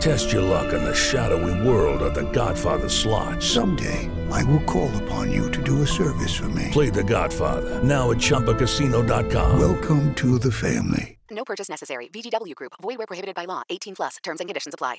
[0.00, 3.42] Test your luck in the shadowy world of The Godfather slot.
[3.42, 6.68] Someday, I will call upon you to do a service for me.
[6.72, 9.60] Play The Godfather now at ChumbaCasino.com.
[9.60, 11.18] Welcome to the family.
[11.30, 12.08] No purchase necessary.
[12.08, 12.72] VGW Group.
[12.80, 13.62] Void were prohibited by law.
[13.68, 14.16] 18 plus.
[14.22, 14.96] Terms and conditions apply.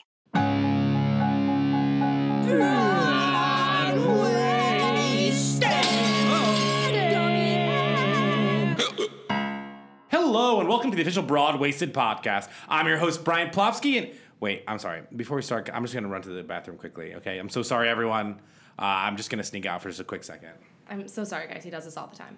[10.10, 12.48] Hello and welcome to the official Broad Wasted podcast.
[12.70, 15.03] I'm your host Brian Plofsky and wait, I'm sorry.
[15.16, 17.16] Before we start, I'm just gonna run to the bathroom quickly.
[17.16, 18.42] Okay, I'm so sorry, everyone.
[18.78, 20.52] Uh, I'm just gonna sneak out for just a quick second.
[20.89, 21.64] I'm so sorry, guys.
[21.64, 22.38] He does this all the time.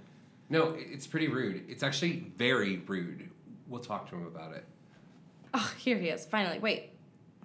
[0.49, 1.63] No, it's pretty rude.
[1.67, 3.31] It's actually very rude.
[3.67, 4.65] We'll talk to him about it.
[5.55, 6.25] Oh, here he is.
[6.25, 6.59] Finally.
[6.59, 6.91] Wait,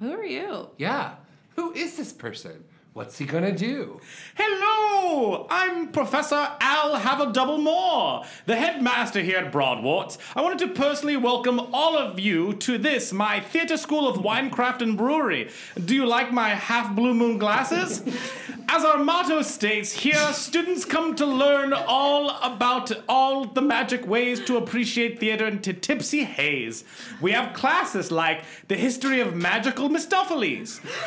[0.00, 0.68] who are you?
[0.76, 1.14] Yeah.
[1.56, 2.64] Who is this person?
[2.98, 4.00] What's he gonna do?
[4.34, 10.16] Hello, I'm Professor Al Have a Double More, the headmaster here at Broadwart.
[10.34, 14.82] I wanted to personally welcome all of you to this, my theater school of winecraft
[14.82, 15.48] and brewery.
[15.84, 18.02] Do you like my half blue moon glasses?
[18.70, 24.44] As our motto states, here students come to learn all about all the magic ways
[24.44, 26.84] to appreciate theater and to tipsy haze.
[27.22, 30.80] We have classes like the history of magical Mistopheles.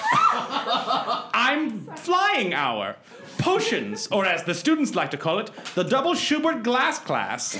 [1.33, 2.95] I'm flying hour.
[3.37, 7.55] Potions, or as the students like to call it, the double Schubert glass class.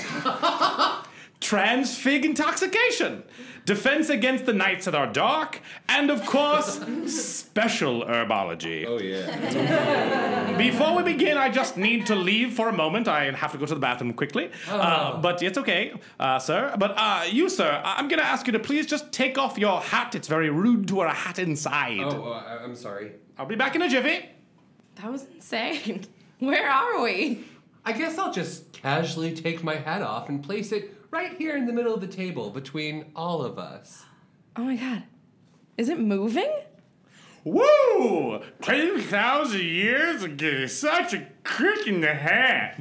[1.39, 3.23] Transfig intoxication.
[3.65, 8.85] Defense against the nights that are dark, and of course, special herbology.
[8.87, 10.57] Oh, yeah.
[10.57, 13.07] Before we begin, I just need to leave for a moment.
[13.07, 14.49] I have to go to the bathroom quickly.
[14.67, 16.73] Uh, but it's okay, uh, sir.
[16.77, 19.57] But uh, you, sir, I- I'm going to ask you to please just take off
[19.59, 20.15] your hat.
[20.15, 21.99] It's very rude to wear a hat inside.
[22.01, 23.13] Oh, uh, I'm sorry.
[23.41, 24.29] I'll be back in a jiffy.
[24.97, 26.05] That was insane.
[26.39, 27.43] Where are we?
[27.83, 31.65] I guess I'll just casually take my hat off and place it right here in
[31.65, 34.03] the middle of the table between all of us.
[34.55, 35.05] Oh my god.
[35.75, 36.53] Is it moving?
[37.43, 38.43] Woo!
[38.61, 42.79] 10,000 years ago, such a crick in the hat.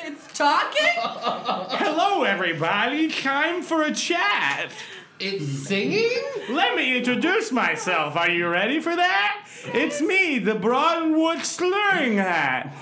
[0.00, 0.92] It's talking?
[0.96, 3.06] Hello, everybody.
[3.06, 4.72] Time for a chat.
[5.20, 5.66] It's mm.
[5.66, 6.10] singing?
[6.50, 8.16] Let me introduce myself.
[8.16, 9.46] Are you ready for that?
[9.66, 12.72] It's me, the Broadwood Slurring Hat.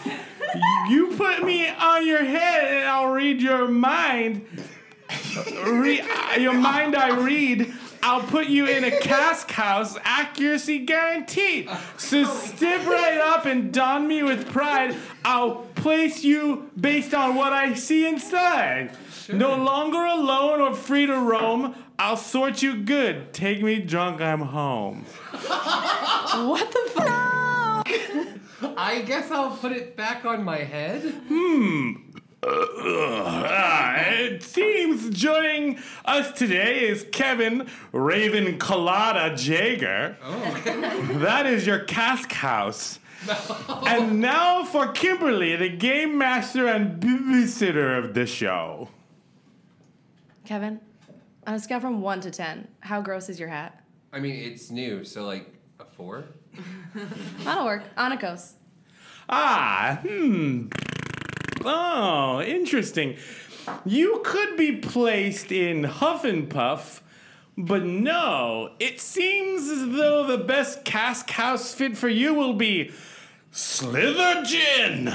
[0.88, 4.46] You put me on your head and I'll read your mind.
[5.64, 7.72] Re- uh, your mind I read.
[8.02, 11.70] I'll put you in a cask house, accuracy guaranteed.
[11.96, 14.94] So step right up and don me with pride.
[15.24, 18.96] I'll place you based on what I see inside.
[19.32, 21.74] No longer alone or free to roam.
[21.98, 23.32] I'll sort you good.
[23.32, 25.04] Take me drunk, I'm home.
[26.36, 27.88] What the fuck?
[28.76, 31.02] I guess I'll put it back on my head.
[31.28, 31.92] Hmm.
[32.44, 40.16] Ah, it seems joining us today is Kevin Raven Colada Jager.
[40.22, 40.62] Oh.
[41.20, 42.98] that is your cask house.
[43.86, 48.90] And now for Kimberly, the game master and babysitter of the show.
[50.44, 50.80] Kevin,
[51.46, 53.82] on a scale from 1 to 10, how gross is your hat?
[54.12, 56.24] I mean, it's new, so like a four?
[57.44, 57.82] That'll work.
[57.96, 58.52] Anikos.
[59.28, 60.68] Ah, hmm.
[61.64, 63.16] Oh, interesting.
[63.84, 67.02] You could be placed in Huff and Puff,
[67.58, 72.92] but no, it seems as though the best cask house fit for you will be
[73.56, 75.08] Slither Gin.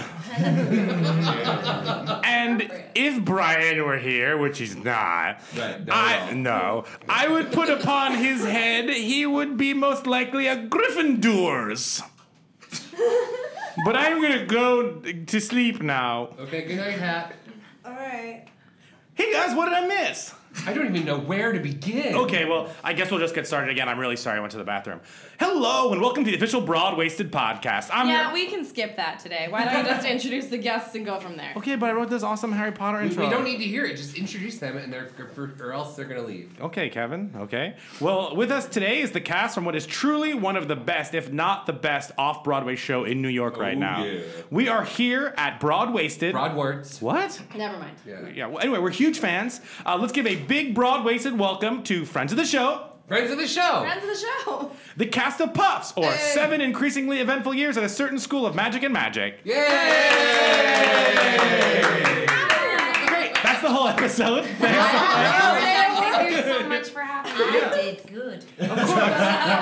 [2.25, 7.69] and if Brian were here, which he's not, Right, no, I no, I would put
[7.69, 12.01] upon his head he would be most likely a Gryffindors.
[13.85, 16.29] but I'm gonna go to sleep now.
[16.39, 17.35] Okay, good night, hat.
[17.85, 18.45] All right.
[19.13, 20.33] Hey guys, what did I miss?
[20.67, 22.13] I don't even know where to begin.
[22.15, 23.87] Okay, well, I guess we'll just get started again.
[23.87, 24.99] I'm really sorry I went to the bathroom.
[25.39, 27.89] Hello, and welcome to the official Broad Wasted podcast.
[27.91, 29.47] I'm Yeah, your- we can skip that today.
[29.49, 31.53] Why don't you just introduce the guests and go from there?
[31.55, 33.23] Okay, but I wrote this awesome Harry Potter We, intro.
[33.23, 33.95] we don't need to hear it.
[33.95, 35.09] Just introduce them, and they're
[35.59, 36.51] or else they're gonna leave.
[36.61, 37.31] Okay, Kevin.
[37.35, 37.75] Okay.
[37.99, 41.15] Well, with us today is the cast from what is truly one of the best,
[41.15, 44.03] if not the best, off Broadway show in New York right Oh, now.
[44.03, 44.19] yeah.
[44.51, 46.33] We are here at Broad Wasted.
[46.33, 47.01] Broadwards.
[47.01, 47.41] What?
[47.55, 47.95] Never mind.
[48.05, 48.17] Yeah.
[48.33, 48.45] Yeah.
[48.47, 49.61] Well, anyway, we're huge fans.
[49.85, 53.37] Uh, let's give a big Broad Wasted welcome to friends of the show, Friends of
[53.37, 53.81] the show.
[53.81, 54.71] Friends of the show.
[54.95, 56.31] the cast of Puffs, or Hey.
[56.33, 59.39] seven increasingly eventful years at a certain school of magic and magic.
[59.43, 59.53] Yay!
[63.07, 63.33] Great.
[63.43, 64.45] That's the whole episode.
[64.59, 65.90] Thanks.
[66.21, 67.59] Thank you so much for having me.
[67.61, 68.45] I did good.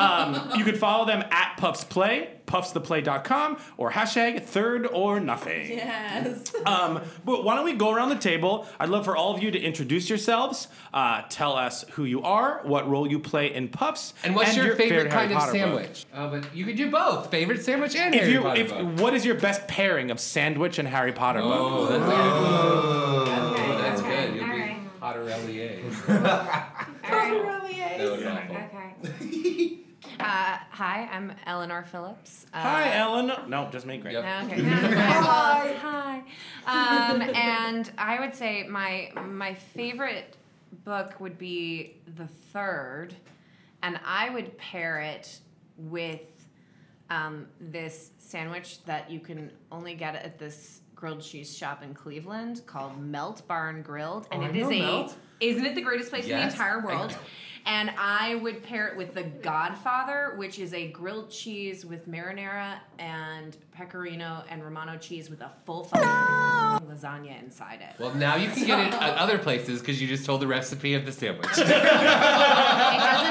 [0.00, 5.70] Um, you could follow them at Puffs Play, puffstheplay.com, or hashtag third or nothing.
[5.70, 6.52] Yes.
[6.66, 8.66] Um, but why don't we go around the table?
[8.78, 12.60] I'd love for all of you to introduce yourselves, uh, tell us who you are,
[12.64, 15.60] what role you play in Puffs, And what's your, favorite Harry kind of Potter book.
[15.60, 16.06] sandwich?
[16.12, 17.30] Uh, but you could do both.
[17.30, 19.00] Favorite sandwich and If Harry you, Potter if book.
[19.00, 21.52] what is your best pairing of sandwich and Harry Potter book?
[21.60, 22.14] Oh, that's good.
[23.70, 24.36] Oh, that's okay, good.
[24.36, 24.48] You'll
[25.16, 25.82] all be right.
[27.02, 27.98] Potterellier.
[27.98, 28.56] That would awful.
[28.56, 29.78] Okay.
[30.18, 32.46] Uh, hi, I'm Eleanor Phillips.
[32.52, 33.32] Uh, Hi, Ellen.
[33.48, 33.98] No, just me.
[33.98, 34.14] Great.
[34.14, 34.44] Yep.
[34.44, 34.62] Okay.
[34.68, 35.74] hi.
[35.80, 37.12] Hi.
[37.12, 40.36] Um, and I would say my my favorite
[40.84, 43.14] book would be the third,
[43.82, 45.40] and I would pair it
[45.76, 46.20] with
[47.08, 52.60] um, this sandwich that you can only get at this grilled cheese shop in Cleveland
[52.66, 55.16] called Melt Bar and Grilled, and Oh, it is a Melt.
[55.40, 57.10] Isn't it the greatest place in the Yes, entire I world?
[57.10, 57.16] know.
[57.66, 62.78] And I would pair it with the Godfather, which is a grilled cheese with marinara
[62.98, 68.00] and pecorino and romano cheese with a full fucking lasagna inside it.
[68.00, 70.94] Well, now you can get it at other places because you just told the recipe
[70.94, 71.50] of the sandwich.
[71.58, 71.74] it doesn't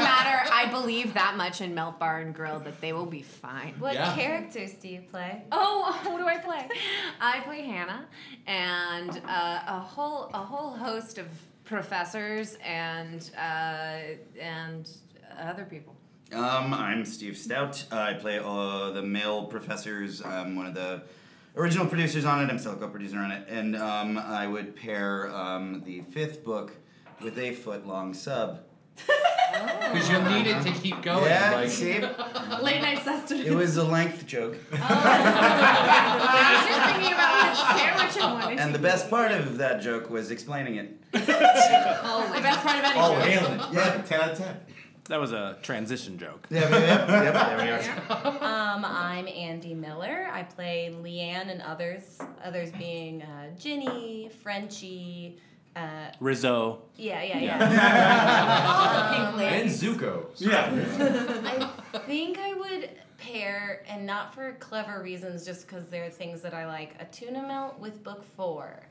[0.04, 0.48] matter.
[0.52, 3.74] I believe that much in Melt Bar and Grill that they will be fine.
[3.80, 4.14] What Yeah.
[4.16, 5.42] characters do you play?
[5.52, 6.68] Oh, what do I play?
[7.20, 8.06] I play Hannah
[8.46, 11.28] and uh, a whole a whole host of
[11.70, 14.00] professors and uh,
[14.42, 14.90] and
[15.40, 15.96] other people.
[16.34, 17.86] Um, I'm Steve Stout.
[17.92, 20.24] Uh, I play uh, the male professors.
[20.24, 21.04] I'm one of the
[21.56, 22.50] original producers on it.
[22.50, 26.76] I'm still a co-producer on it, and um, I would pair um, the fifth book
[27.22, 28.62] with a foot-long sub.
[29.92, 31.26] Because you'll need it to keep going.
[31.26, 32.00] yeah, like, see,
[32.62, 33.48] Late night sustenance.
[33.48, 38.76] it was a length joke, I was just thinking about this sandwich and wanted and
[38.76, 40.96] the best part of that joke was explaining it.
[41.14, 43.26] Oh, the best part of any Oh, joke.
[43.26, 43.74] nailed it.
[43.74, 44.60] Yeah, 10 out of 10.
[45.10, 46.46] That was a transition joke.
[46.52, 48.44] Yep, yep, yep, yep, there we are.
[48.44, 50.30] Um, I'm Andy Miller.
[50.32, 52.20] I play Leanne and others.
[52.44, 55.38] Others being uh, Ginny, Frenchie.
[55.80, 56.82] Uh, Rizzo.
[56.98, 58.66] yeah, yeah, yeah.
[58.68, 59.82] All the pink And ladies.
[59.82, 60.26] Zuko.
[60.38, 60.70] Yeah.
[61.94, 66.42] I think I would pair, and not for clever reasons, just because there are things
[66.42, 66.96] that I like.
[67.00, 68.82] A tuna melt with book four.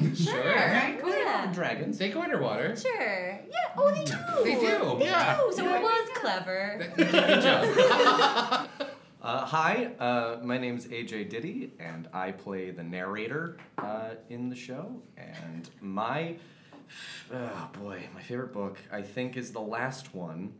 [0.00, 0.14] Sure.
[0.14, 0.44] sure.
[0.44, 1.50] Yeah.
[1.52, 1.98] Dragons.
[1.98, 2.76] They go underwater.
[2.76, 3.40] Sure.
[3.50, 3.74] Yeah.
[3.76, 4.14] Oh, they do.
[4.44, 4.96] They do.
[4.98, 5.36] They Yeah.
[5.36, 5.52] do.
[5.56, 6.86] So it was clever.
[6.96, 8.68] Good job.
[9.26, 14.54] Uh, hi, uh, my name's AJ Diddy, and I play the narrator uh, in the
[14.54, 15.02] show.
[15.16, 16.36] And my,
[17.34, 20.52] oh boy, my favorite book I think is the last one,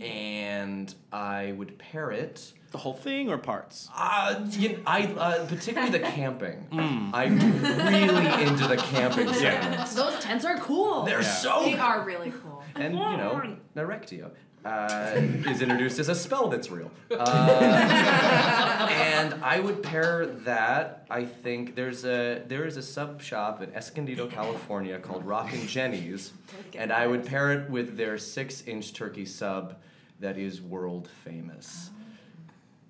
[0.00, 2.54] and I would pair it.
[2.70, 3.90] The whole thing or parts?
[3.94, 6.68] Uh, you know, I uh, particularly the camping.
[6.72, 9.94] I'm really into the camping segments.
[9.94, 11.02] Those tents are cool.
[11.02, 12.64] They're so They are really cool.
[12.76, 14.30] and you know, Narectio
[14.64, 15.12] uh,
[15.48, 16.90] is introduced as a spell that's real.
[17.12, 21.04] Uh, and I would pair that.
[21.10, 26.32] I think there's a there is a sub shop in Escondido, California called Rockin' Jenny's,
[26.74, 29.76] and I would pair it with their six inch turkey sub
[30.20, 31.90] that is world famous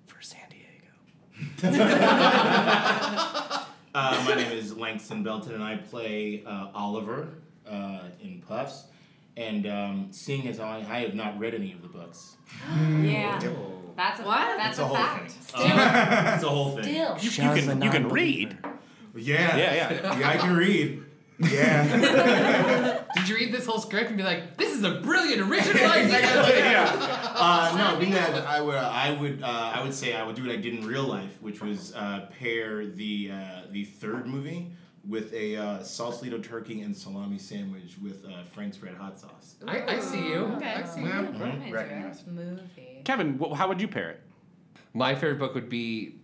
[0.05, 1.77] for San Diego.
[3.93, 7.27] Uh, my name is Langston Belton, and I play uh, Oliver
[7.69, 8.85] uh, in Puffs.
[9.37, 12.35] And um, seeing as I, I have not read any of the books,
[13.01, 13.39] Yeah.
[13.95, 14.57] That's a, What?
[14.57, 15.31] That's a a whole fact.
[15.31, 15.71] thing.
[15.71, 16.83] Uh, it's a whole thing.
[16.83, 17.17] Still.
[17.19, 18.57] You, you can you can read.
[19.15, 20.17] Yeah, Yeah, yeah.
[20.19, 20.29] yeah.
[20.29, 21.03] I can read.
[21.39, 23.03] Yeah.
[23.15, 26.19] Did you read this whole script and be like, this is a brilliant original idea?
[26.21, 27.33] yeah.
[27.35, 30.43] Uh, no, being that I would, I would, uh, I would say I would do
[30.43, 34.71] what I did in real life, which was uh, pair the uh, the third movie
[35.07, 39.55] with a uh, Sausalito turkey and salami sandwich with uh, Frank's Red Hot Sauce.
[39.67, 40.35] I, I see you.
[40.57, 40.73] Okay.
[40.73, 41.07] I see you.
[41.07, 41.71] Mhm.
[41.71, 43.01] Recognize movie.
[43.03, 44.21] Kevin, wh- how would you pair it?
[44.93, 46.15] My favorite book would be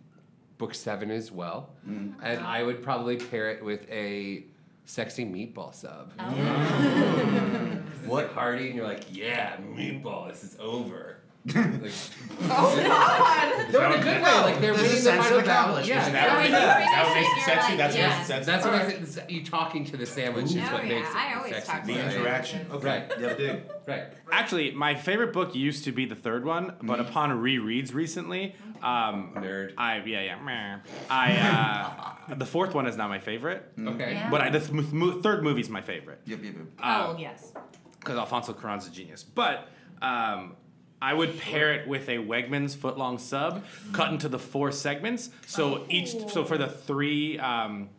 [0.58, 1.70] book seven as well.
[1.86, 4.44] And I would probably pair it with a
[4.86, 6.12] sexy meatball sub.
[6.20, 7.82] Oh.
[8.00, 11.18] It's like hearty, and you're like, yeah, meatball, this is over.
[11.56, 11.92] Like,
[12.40, 13.74] Oh God!
[13.74, 14.32] No, in a good way.
[14.42, 15.76] Like they're There's a winning the sense of final battle.
[15.78, 15.88] accomplishment.
[15.88, 16.78] Yeah, Is that what yeah.
[16.78, 16.92] it is?
[16.92, 17.78] That what makes it sexy?
[17.78, 18.46] That's what makes it sexy?
[18.46, 19.30] That's what makes it.
[19.32, 21.72] You talking to the sandwich is Oh, what yeah, makes it I always sexy.
[21.72, 22.10] talk to The them.
[22.12, 22.68] interaction.
[22.70, 23.12] Right.
[23.20, 23.64] Yeah, dig.
[23.88, 24.04] Right.
[24.32, 29.32] Actually, my favorite book used to be the third one, but upon rereads recently, um,
[29.38, 29.74] nerd.
[29.76, 30.40] I yeah yeah.
[30.44, 30.78] meh.
[31.10, 33.64] I uh, the fourth one is not my favorite.
[33.80, 34.14] Okay.
[34.14, 34.30] Yeah.
[34.30, 36.66] But I, the th- mo- third movie's my favorite Yep, yep, yep.
[36.84, 37.52] Oh yes.
[38.00, 39.24] because Alfonso Cuarón's a genius.
[39.24, 39.68] But
[40.04, 40.56] um,
[41.02, 43.64] I would pair it with a Wegmans footlong sub,
[43.94, 45.30] cut into the four segments.
[45.46, 47.90] So each so for the three um,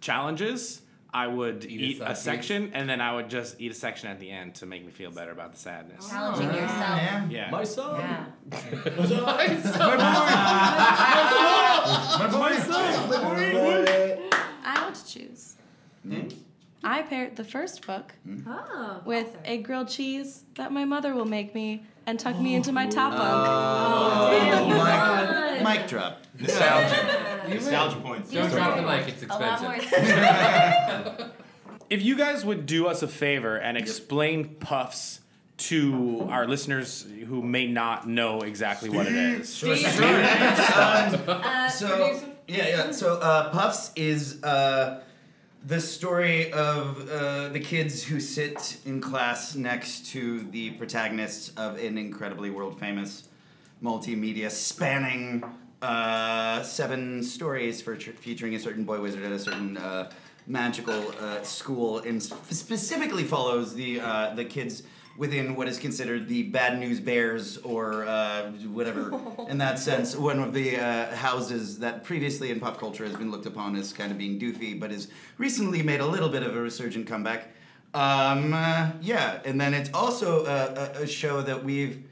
[0.00, 0.80] challenges.
[1.14, 3.74] I would Eat a eat, a, side section and then I would just eat a
[3.74, 6.08] section at the end to make me feel better about the sadness.
[6.08, 6.70] Challenging yourself.
[6.70, 7.28] Yeah.
[7.28, 7.50] Yeah.
[7.50, 8.00] My son.
[8.00, 8.24] Yeah.
[14.64, 15.56] I want to choose.
[16.84, 18.12] I paired the first book
[18.46, 19.02] Oh.
[19.04, 22.86] with a grilled cheese that my mother will make me and tuck me into my
[22.86, 23.22] top bunk.
[24.44, 26.18] Oh, mic, mic drop.
[26.38, 27.44] Nostalgia.
[27.48, 28.30] Nostalgia points.
[28.30, 29.08] Don't drop the mic.
[29.08, 29.74] It's A lot more.
[29.74, 31.30] expensive.
[31.90, 35.20] If you guys would do us a favor and explain puffs
[35.58, 39.54] to our listeners who may not know exactly what it is.
[39.54, 40.24] Sure, sure.
[40.24, 42.90] Um, so yeah, yeah.
[42.90, 45.02] So uh, Puffs is uh,
[45.64, 51.78] the story of uh, the kids who sit in class next to the protagonists of
[51.78, 53.28] an incredibly world famous
[53.82, 55.42] multimedia spanning
[55.80, 60.10] uh, seven stories for featuring a certain boy wizard at a certain uh,
[60.46, 64.82] magical uh, school, and sp- specifically follows the uh, the kids
[65.16, 69.12] within what is considered the bad news bears or uh, whatever
[69.48, 73.30] in that sense one of the uh, houses that previously in pop culture has been
[73.30, 76.56] looked upon as kind of being doofy but has recently made a little bit of
[76.56, 77.48] a resurgent comeback.
[77.94, 82.02] Um, uh, yeah and then it's also a, a, a show that we've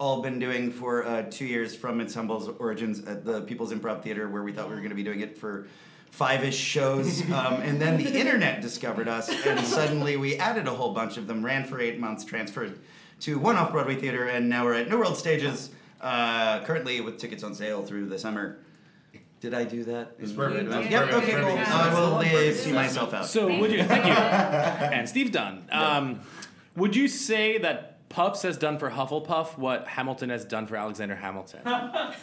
[0.00, 4.02] all been doing for uh, two years from its humble origins at the People's Improv
[4.02, 5.68] Theater, where we thought we were going to be doing it for
[6.10, 10.92] five-ish shows, um, and then the internet discovered us, and suddenly we added a whole
[10.92, 11.44] bunch of them.
[11.44, 12.78] Ran for eight months, transferred
[13.20, 17.42] to one off-Broadway theater, and now we're at New World Stages, uh, currently with tickets
[17.42, 18.58] on sale through the summer.
[19.40, 20.16] Did I do that?
[20.18, 20.70] It's perfect.
[20.70, 20.90] Yep.
[20.90, 21.32] That's Okay.
[21.32, 21.38] perfect.
[21.38, 21.56] Cool.
[21.56, 21.70] Perfect.
[21.70, 23.24] I will uh, see myself out.
[23.24, 23.82] So would you?
[23.84, 24.12] Thank you.
[24.12, 25.64] and Steve Dunn.
[25.72, 26.20] Um,
[26.76, 31.14] would you say that Puffs has done for Hufflepuff what Hamilton has done for Alexander
[31.14, 31.60] Hamilton?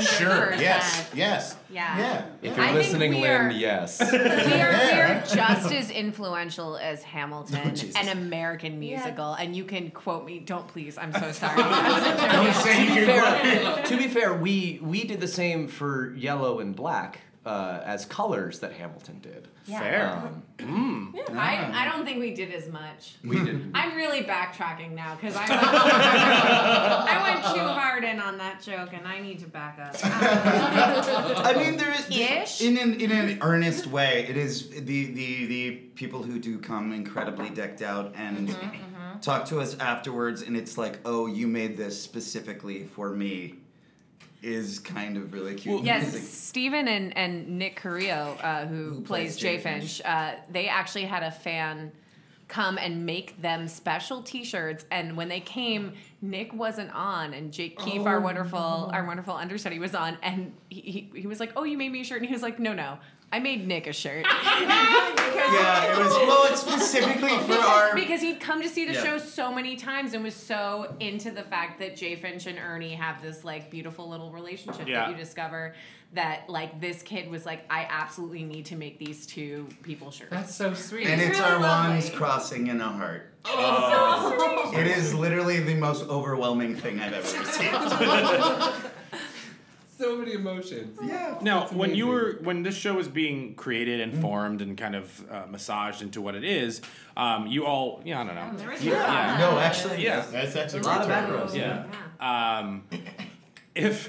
[0.00, 0.54] Sure.
[0.54, 1.10] Yes.
[1.14, 1.56] Yes.
[1.70, 1.98] Yeah.
[1.98, 2.26] Yeah.
[2.42, 4.00] If you're I listening, we Lin, are- yes.
[4.12, 7.96] We are, we are just as influential as Hamilton, oh, Jesus.
[7.96, 10.38] an American musical, and you can quote me.
[10.38, 10.96] Don't please.
[10.98, 11.56] I'm so sorry.
[11.62, 16.60] Don't say to, be fair, to be fair, we we did the same for yellow
[16.60, 19.48] and black uh, as colors that Hamilton did.
[19.66, 19.80] Yeah.
[19.80, 20.32] Fair.
[20.60, 23.14] Um, I, I don't think we did as much.
[23.24, 23.70] we did.
[23.74, 25.62] I'm really backtracking now because I, went-
[27.10, 29.94] I went too hard in on that joke, and I need to back up.
[30.02, 32.60] I mean, there is Ish?
[32.62, 34.26] in an in an earnest way.
[34.28, 34.80] It is the
[35.12, 40.42] the the people who do come incredibly decked out and Mm-hmm, talk to us afterwards,
[40.42, 43.54] and it's like, oh, you made this specifically for me.
[44.46, 45.82] Is kind of really cute.
[45.82, 50.36] Yes, Stephen and, and Nick Carrillo, uh, who, Who plays plays Jay Jay Finch, uh,
[50.48, 51.90] they actually had a fan
[52.46, 54.84] come and make them special T-shirts.
[54.92, 59.80] And when they came, Nick wasn't on, and Jake Keefe, our wonderful our wonderful understudy,
[59.80, 60.80] was on, and he,
[61.12, 62.72] he, he was like, "Oh, you made me a shirt," and he was like, "No,
[62.72, 62.98] no."
[63.32, 64.24] I made Nick a shirt.
[64.60, 67.94] yeah, it was well, it's specifically for our.
[67.94, 69.02] because he'd come to see the Yeah.
[69.04, 72.94] show so many times and was so into the fact that Jay Finch and Ernie
[72.94, 75.00] have this like beautiful little relationship Yeah.
[75.00, 75.74] that you discover
[76.14, 80.30] that like this kid was like I absolutely need to make these two people shirts.
[80.30, 81.06] That's so sweet.
[81.08, 83.34] And it's really our wands crossing in a heart.
[83.44, 84.70] Oh.
[84.72, 84.78] oh.
[84.78, 88.92] It is literally the most overwhelming thing I've ever received.
[89.98, 90.98] so many emotions.
[91.02, 91.38] Yeah.
[91.40, 95.30] Now, when you were when this show was being created and formed and kind of
[95.30, 96.80] uh, massaged into what it is,
[97.16, 98.52] um, you all, yeah, I don't know.
[98.56, 99.36] there was You- yeah.
[99.38, 100.24] No, actually, Yeah.
[100.30, 101.34] That's actually A lot of great back term.
[101.36, 101.56] rows.
[101.56, 101.86] Yeah.
[102.20, 102.84] Um,
[103.74, 104.08] if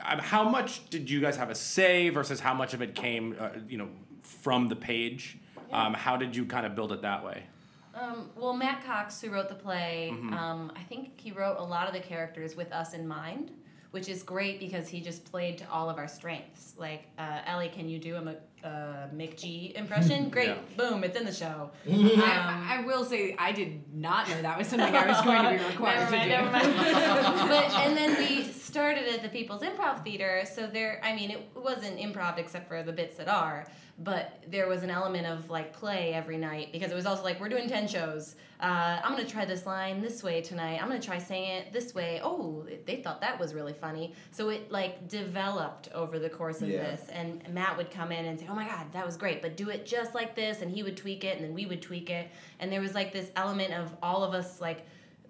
[0.00, 3.36] um, how much did you guys have a say versus how much of it came,
[3.38, 3.88] uh, you know,
[4.22, 5.38] from the page?
[5.70, 7.44] Um, how did you kind of build it that way?
[7.94, 10.32] Um, well, Matt Cox, who wrote the play, Mhm.
[10.32, 13.52] um, I think he wrote a lot of the characters with us in mind,
[13.92, 16.74] which is great because he just played to all of our strengths.
[16.76, 20.28] Like, uh, Ellie, can you do a Mc- uh, McG impression?
[20.30, 20.56] Great, Yeah.
[20.76, 21.70] boom, it's in the show.
[21.90, 25.50] I, I will say I did not know that was something I was going to
[25.64, 26.74] be required Never mind, to do.
[26.74, 27.48] never mind.
[27.48, 31.00] but and then we started at the People's Improv Theater, so there.
[31.04, 33.66] I mean, it wasn't improv except for the bits that are,
[33.98, 37.40] but there was an element of like play every night because it was also like
[37.40, 38.36] we're doing ten shows.
[38.60, 40.78] Uh, I'm gonna try this line this way tonight.
[40.80, 42.20] I'm gonna try saying it this way.
[42.22, 44.14] Oh, they thought that was really funny.
[44.30, 46.82] So it like developed over the course of Yeah.
[46.82, 49.56] this, and Matt would come in and say, "Oh my God, that was great," but
[49.56, 52.10] do it just like this, and he would tweak it, and then we would tweak
[52.10, 52.28] it,
[52.60, 54.86] and there was like this element of all of us like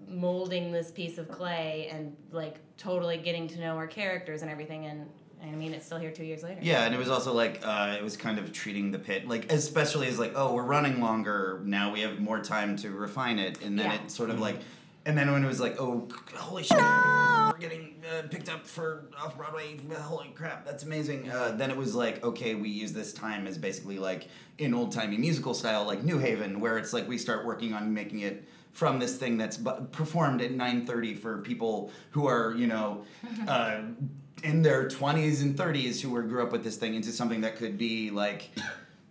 [0.09, 4.87] molding this piece of clay and like totally getting to know our characters and everything
[4.87, 5.09] and
[5.41, 6.59] I mean it's still here two years later.
[6.63, 9.51] Yeah, and it was also like uh, it was kind of treating the pit like,
[9.53, 11.93] especially as like, oh, we're running longer now.
[11.93, 14.03] We have more time to refine it, and then Yeah.
[14.03, 14.57] it sort of like,
[15.05, 19.09] and then when it was like, oh, holy shit, we're getting uh, picked up for
[19.19, 19.79] off Broadway.
[19.95, 21.31] Holy crap, that's amazing.
[21.31, 24.29] Uh, then it was like, okay, we use this time as basically like
[24.59, 27.93] in old timey musical style, like New Haven, where it's like we start working on
[27.93, 32.67] making it from this thing that's bu- performed at 9.30 for people who are you
[32.67, 33.05] know
[33.49, 33.83] uh,
[34.43, 37.57] in their 20s and 30s who were grew up with this thing into something that
[37.57, 38.51] could be like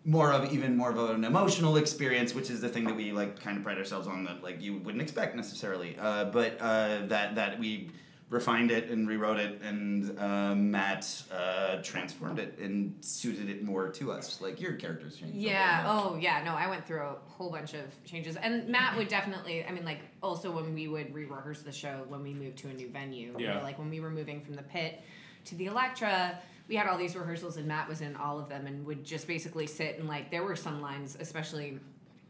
[0.05, 3.39] more of even more of an emotional experience which is the thing that we like
[3.39, 7.36] kind of pride ourselves on that like you wouldn't expect necessarily uh, but uh, that
[7.36, 7.89] that we
[8.31, 13.89] refined it and rewrote it and uh, matt uh, transformed it and suited it more
[13.89, 15.84] to us like your characters changed Yeah.
[15.86, 16.41] Oh, yeah.
[16.43, 19.65] No, I went through a whole bunch of changes, and Matt would definitely.
[19.65, 22.74] I mean, like also when we would re-rehearse the show when we moved to a
[22.74, 23.27] new venue.
[23.27, 23.62] you know, Yeah.
[23.62, 25.01] like when we were moving from the pit
[25.46, 28.68] to the Elektra, we had all these rehearsals, and Matt was in all of them,
[28.68, 31.80] and would just basically sit and like there were some lines, especially.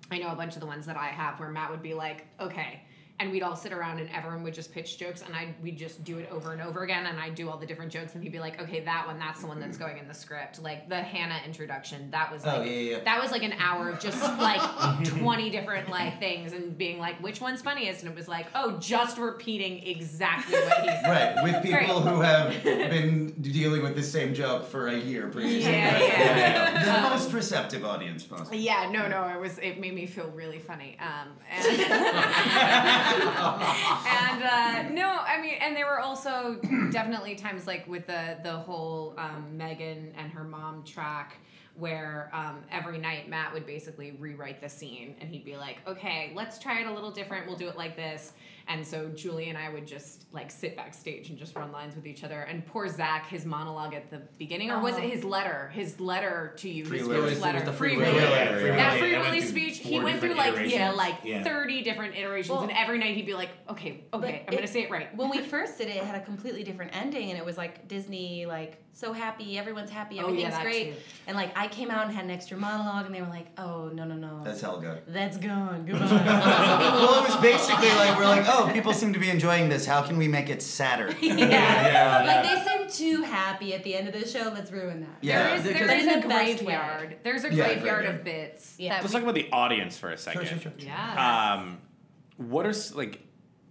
[0.10, 2.26] I know a bunch of the ones that I have where Matt would be like,
[2.40, 2.82] okay.
[3.22, 6.04] And we'd all sit around and everyone would just pitch jokes and I we'd just
[6.04, 8.32] do it over and over again and I'd do all the different jokes and he'd
[8.32, 10.60] be like, okay, that one, that's the one that's going in the script.
[10.62, 13.04] Like the Hannah introduction, that was like Oh, yeah, yeah, yeah.
[13.04, 14.60] that was like an hour of just like
[15.06, 18.02] 20 different like things and being like, which one's funniest?
[18.02, 21.04] And it was like, oh, just repeating exactly what he said.
[21.36, 21.88] Right, with people Right.
[22.08, 25.72] who have been dealing with the same joke for a year previously.
[25.72, 26.86] Yeah, yeah.
[26.86, 28.58] The Um, most receptive audience possible.
[28.58, 29.58] Yeah, no, no, it was.
[29.60, 30.98] It made me feel really funny.
[31.00, 31.66] Um, and
[34.08, 36.56] and uh, no, I mean, and there were also
[36.92, 41.38] definitely times like with the the whole um, Megan and her mom track
[41.76, 46.32] where um, every night Matt would basically rewrite the scene and he'd be like, okay,
[46.36, 47.48] let's try it a little different.
[47.48, 48.34] We'll do it like this.
[48.72, 52.08] And so Julie and I would just like sit backstage and just run lines with
[52.08, 52.42] each other.
[52.44, 55.10] And poor Zach, his monologue at the beginning, or was it Oh.
[55.10, 55.70] his letter?
[55.74, 57.20] His letter to you, Free his Willy.
[57.22, 57.66] first It was letter.
[57.66, 58.14] the Free Willy.
[58.14, 59.00] Willy letter, Free That Willy.
[59.02, 61.44] Free It went Willy through speech, he went through different like yeah, like Yeah.
[61.44, 64.68] thirty different iterations, Well- and every night he'd be like, okay, okay, I'm But gonna
[64.68, 65.14] say it right.
[65.18, 67.88] When we first did it, it had a completely different ending, and it was like
[67.90, 70.94] Disney, like so happy, everyone's happy, Oh, yeah, everything's great.
[70.94, 71.00] too.
[71.28, 73.90] And like I came out and had an extra monologue, and they were like, "Oh
[73.94, 75.02] no no no, That's Helga.
[75.08, 79.30] that's gone, goodbye." well, it was basically like we're like, oh, people seem to be
[79.30, 79.86] enjoying this.
[79.86, 81.10] How can we make it sadder?
[81.22, 81.36] yeah.
[81.38, 82.24] yeah.
[82.26, 82.44] Like
[82.90, 84.52] they seem too happy at the end of the show.
[84.54, 85.10] Let's ruin that.
[85.22, 85.48] Yeah.
[85.48, 87.18] There is, there is a the graveyard.
[87.24, 88.16] There's a Yeah, graveyard graveyard.
[88.16, 88.76] of bits.
[88.78, 88.94] Yeah.
[88.96, 90.46] Let's we- talk about the audience for a second.
[90.48, 90.88] Sure, sure, sure.
[90.88, 91.54] Yeah.
[91.64, 91.80] Um,
[92.38, 93.20] what are like w-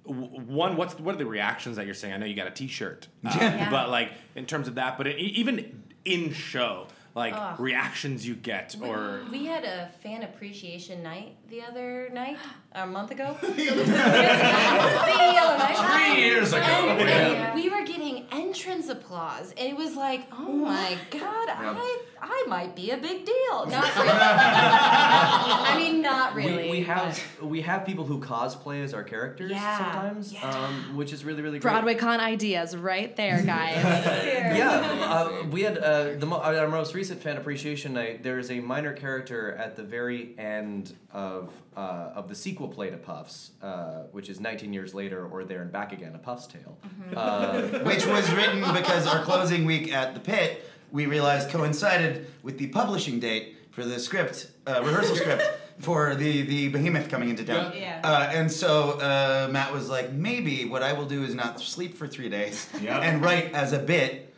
[0.05, 0.77] one?
[0.77, 2.15] What's what are the reactions that you're saying?
[2.15, 3.71] I know you got a T-shirt, uh, Yeah.
[3.71, 7.61] but like in terms of that, but it, even in show, like Ugh.
[7.61, 12.37] reactions you get, or We had a fan appreciation night the other night,
[12.73, 13.37] a month ago.
[13.43, 16.13] the other night.
[16.15, 16.63] Three years ago.
[16.63, 17.53] And, Yeah.
[17.53, 22.45] and we were getting entrance applause, and it was like, oh my god, I I
[22.49, 23.35] might be a big deal.
[23.67, 24.09] Not really.
[24.11, 26.65] I mean, not really.
[26.65, 31.13] We, we have we have people who cosplay as our characters Yeah, sometimes, um, which
[31.15, 31.71] is really really great.
[31.73, 33.77] Broadway con ideas right there, guys.
[33.83, 38.23] yeah, uh, we had uh, the mo- our most recent fan appreciation night.
[38.23, 41.40] There is a minor character at the very end of
[41.77, 45.63] uh, of the sequel play to Puffs, uh, which is 19 years later, or there
[45.63, 46.77] and back again, a Puff's Tale.
[47.17, 52.59] Uh, Which was written because our closing week at the pit, we realized coincided with
[52.59, 55.43] the publishing date for the script, uh, rehearsal script
[55.79, 57.73] for the, the behemoth coming into town.
[57.75, 58.01] Yeah.
[58.05, 61.97] Uh, and so uh, Matt was like, maybe what I will do is not sleep
[61.97, 63.03] for three days Yep.
[63.03, 64.30] and write as a bit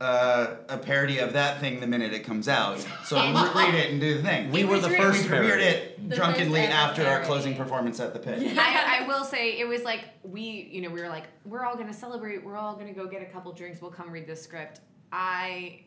[0.00, 2.78] uh, a parody of that thing the minute it comes out.
[3.04, 4.50] So re- read it and do the thing.
[4.50, 8.00] We were the first we premiered it The drunkenly first ever after our closing performance
[8.00, 8.56] at the pit.
[8.58, 11.76] I, I will say it was like we, you know, we were like, we're all
[11.76, 12.42] gonna celebrate.
[12.44, 13.82] We're all gonna go get a couple drinks.
[13.82, 14.80] We'll come read this script.
[15.12, 15.80] I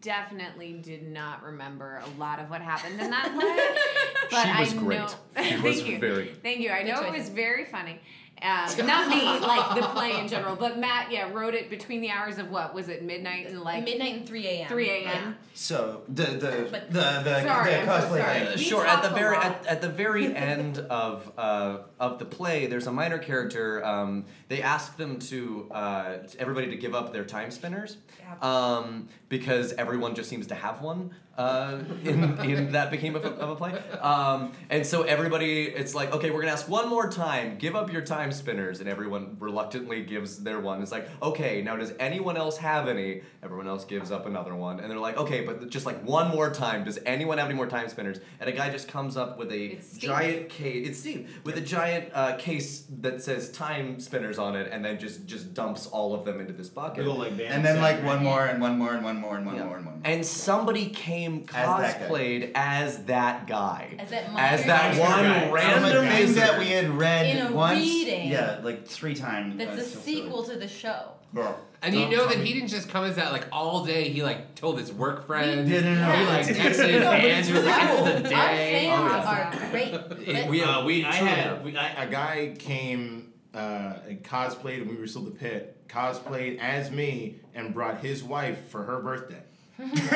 [0.00, 4.74] definitely did not remember a lot of what happened in that play, but She was
[4.74, 4.98] I great.
[4.98, 5.06] know.
[5.08, 6.70] She thank was you, very- thank you.
[6.70, 8.00] I Good know it was very funny.
[8.42, 12.10] Um, not me, like the play in general, but Matt, yeah, wrote it between the
[12.10, 14.68] hours of what was it, midnight and like midnight and three a.m.
[14.68, 15.36] 3 a.m.
[15.54, 18.56] So the the But- the the, Sorry, the I'm so sorry.
[18.56, 18.86] sure.
[18.86, 22.92] At the very at, at the very end of uh, of the play, there's a
[22.92, 23.84] minor character.
[23.84, 27.96] Um, they ask them to uh, everybody to give up their time spinners
[28.40, 31.14] um, because everyone just seems to have one.
[31.38, 33.70] Uh, in, in that became a, of a play,
[34.00, 37.56] um, and so everybody, it's like, okay, we're gonna ask one more time.
[37.58, 40.82] Give up your time spinners, and everyone reluctantly gives their one.
[40.82, 43.22] It's like, okay, now does anyone else have any?
[43.40, 46.50] Everyone else gives up another one, and they're like, okay, but just like one more
[46.50, 46.82] time.
[46.82, 48.18] Does anyone have any more time spinners?
[48.40, 50.88] And a guy just comes up with a giant case.
[50.88, 54.98] It's Steve with a giant uh, case that says time spinners on it, and then
[54.98, 57.06] just just dumps all of them into this bucket.
[57.06, 59.54] Little, like, And then like one more and one more and one more and one
[59.54, 59.64] Yeah.
[59.66, 60.02] more and one more.
[60.04, 63.96] And somebody came As cosplayed as that guy.
[63.98, 65.50] As that As that one guy.
[65.50, 67.78] Random thing that we had read In a once.
[67.80, 68.28] reading.
[68.30, 69.56] Yeah, like three times.
[69.58, 71.12] That's uh, a so sequel to the show.
[71.34, 71.48] silly.
[71.80, 74.08] And you know that he didn't just come as that like all day.
[74.08, 75.70] He like told his work friends.
[75.70, 76.54] Yeah, no, no, He like Yeah.
[76.70, 77.46] texted No, but fans.
[77.46, 80.46] He was like, "It's the Our day." fans Oh, are great.
[80.48, 84.96] We uh, we, I had we, I, a guy came uh, and cosplayed when we
[84.96, 85.76] were still the pit.
[85.88, 89.42] Cosplayed as me and brought his wife for her birthday.
[89.78, 90.10] Cosplayed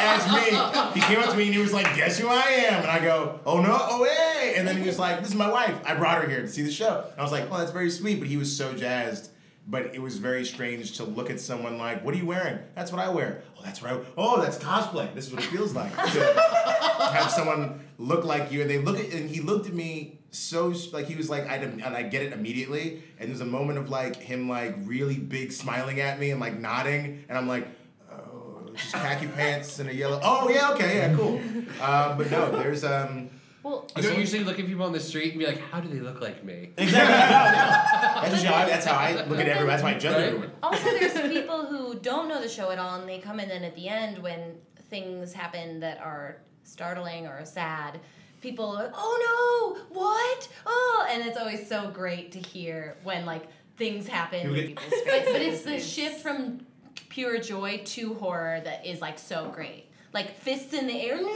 [0.00, 1.00] as me.
[1.00, 3.00] He came up to me and he was like, "Guess who I am?" And I
[3.00, 5.78] go, "Oh no, oh hey!" And then he was like, "This is my wife.
[5.84, 7.90] I brought her here to see the show." And I was like, "Oh, that's very
[7.90, 9.30] sweet." But he was so jazzed.
[9.66, 12.90] But it was very strange to look at someone like, "What are you wearing?" That's
[12.92, 13.42] what I wear.
[13.58, 14.00] Oh, that's right.
[14.16, 15.14] Oh, that's cosplay.
[15.14, 16.00] This is what it feels like to
[17.12, 18.62] have someone look like you.
[18.62, 21.56] And they look at, and he looked at me so like he was like, I
[21.56, 23.02] and I get it immediately.
[23.18, 26.58] And there's a moment of like him like really big smiling at me and like
[26.58, 27.68] nodding, and I'm like.
[28.10, 30.20] Oh, just khaki pants and a yellow.
[30.22, 31.40] Oh yeah, okay, yeah, cool.
[31.80, 33.30] Um, but no, there's um.
[33.62, 35.88] Well, You don't usually look at people on the street and be like, "How do
[35.88, 38.30] they look like me?" Exactly.
[38.30, 39.66] That's, how I, that's how I look at everyone.
[39.68, 40.24] That's why I judge Right?
[40.28, 40.50] everyone.
[40.62, 43.64] Also, there's people who don't know the show at all, and they come in, Then
[43.64, 44.56] at the end, when
[44.90, 48.00] things happen that are startling or sad,
[48.40, 50.48] people are, oh no, what?
[50.66, 53.46] Oh, and it's always so great to hear when like
[53.76, 54.40] things happen.
[54.48, 55.32] In get- people's faces.
[55.32, 56.60] but it's the shift from
[57.08, 59.86] pure joy to horror that is like so great.
[60.12, 61.28] Like fists in the air, no.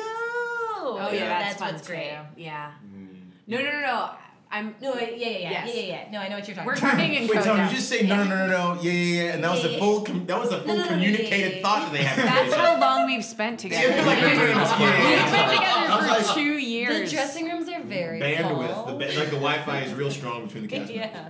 [0.87, 1.93] Oh, oh yeah, that's, that's fun what's too.
[1.95, 2.13] great.
[2.37, 2.73] Yeah.
[2.95, 3.09] Mm.
[3.47, 4.11] No, no, no, no.
[4.51, 5.69] I'm No, yeah, yeah, yeah, Yes.
[5.75, 6.11] yeah, yeah, yeah.
[6.13, 6.91] No, I know what you're talking We're about.
[6.93, 7.69] talking in Wait, code Tony, now.
[7.71, 9.79] you just say no, no, no, no, no, yeah, yeah, yeah, and that was a
[9.79, 12.19] full, com- that was a full no, no, communicated yeah, yeah, thought that they had.
[12.47, 13.89] That's how long we've spent together.
[13.97, 16.57] Yeah, like, We've yeah, yeah, been together for like- two
[17.05, 18.87] The dressing rooms are very bandwidth, small.
[18.87, 20.93] the ba- like the Wi-Fi is real strong between the cast.
[20.95, 21.29] yeah.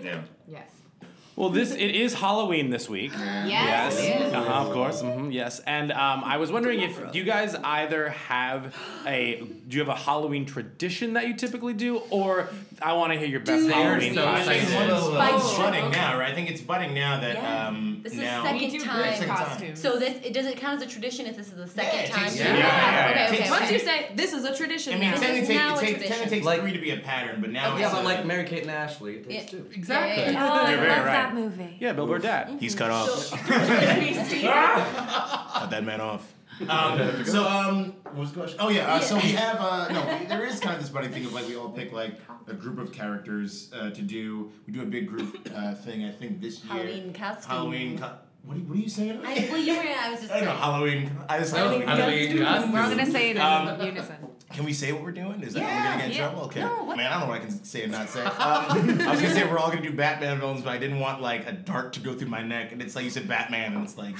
[0.00, 0.20] Yeah.
[0.46, 0.70] yes.
[1.38, 3.12] Well, this it is Halloween this week.
[3.14, 4.32] Yes, is.
[4.32, 5.02] Uh-huh, of course.
[5.02, 8.74] hmm yes, and um, I was wondering if do you guys either have
[9.06, 12.48] a do you have a Halloween tradition that you typically do, or
[12.80, 14.52] I want to hear your best Do Halloween so costume.
[14.54, 14.90] excited.
[14.90, 15.30] It's By-
[15.70, 16.30] budding now, right?
[16.30, 17.66] I think it's budding now that Yeah.
[17.68, 18.44] um This is the now.
[18.44, 19.02] second time.
[19.02, 19.76] great Second time.
[19.76, 22.06] So this it does it count as a tradition if this is the second Yeah,
[22.08, 22.24] time?
[22.24, 23.10] takes- you yeah, do yeah, yeah.
[23.10, 25.16] Okay, okay, takes- Once you say this is a tradition I mean, now.
[25.16, 26.28] This is technically, now a it takes, tradition.
[26.30, 28.62] takes Like- three to be a pattern, but now Yeah, it's but like Mary Kate
[28.62, 29.58] and Ashley, it takes Yeah.
[29.58, 29.66] two.
[29.74, 30.22] Exactly.
[30.22, 31.04] Yeah, yeah, Oh, I love right.
[31.04, 31.76] that movie.
[31.80, 32.50] Yeah, Bill Burdett.
[32.60, 33.30] he's cut off.
[33.48, 33.66] Cut
[35.70, 36.22] that man off.
[36.68, 38.58] Um, so um, what was the question?
[38.60, 38.94] Oh yeah.
[38.94, 40.18] Uh, So we have uh, no.
[40.18, 42.14] We, there is kind of this funny thing of like we all pick like
[42.46, 44.50] a group of characters uh, to do.
[44.66, 46.04] We do a big group uh, thing.
[46.04, 46.74] I think this year.
[46.74, 47.50] Halloween costume.
[47.50, 47.98] Halloween.
[47.98, 48.12] Co-
[48.44, 49.20] what, are you, what are you saying?
[49.24, 49.82] I, well, you were.
[49.82, 50.62] I was just I don't know saying.
[50.62, 51.10] Halloween.
[51.28, 52.38] I just Halloween Halloween.
[52.44, 52.72] costume.
[52.72, 54.16] We're all gonna say it in Um, unison.
[54.50, 55.42] Can we say what we're doing?
[55.42, 56.28] Is that Yeah, we're gonna get in yeah.
[56.28, 56.44] trouble?
[56.46, 56.60] Okay.
[56.60, 58.24] No, what- Man, I don't know what I can say and not say.
[58.24, 58.30] Um,
[59.02, 61.46] I was gonna say we're all gonna do Batman villains, but I didn't want like
[61.46, 63.98] a dart to go through my neck, and it's like you said Batman, and it's
[63.98, 64.14] like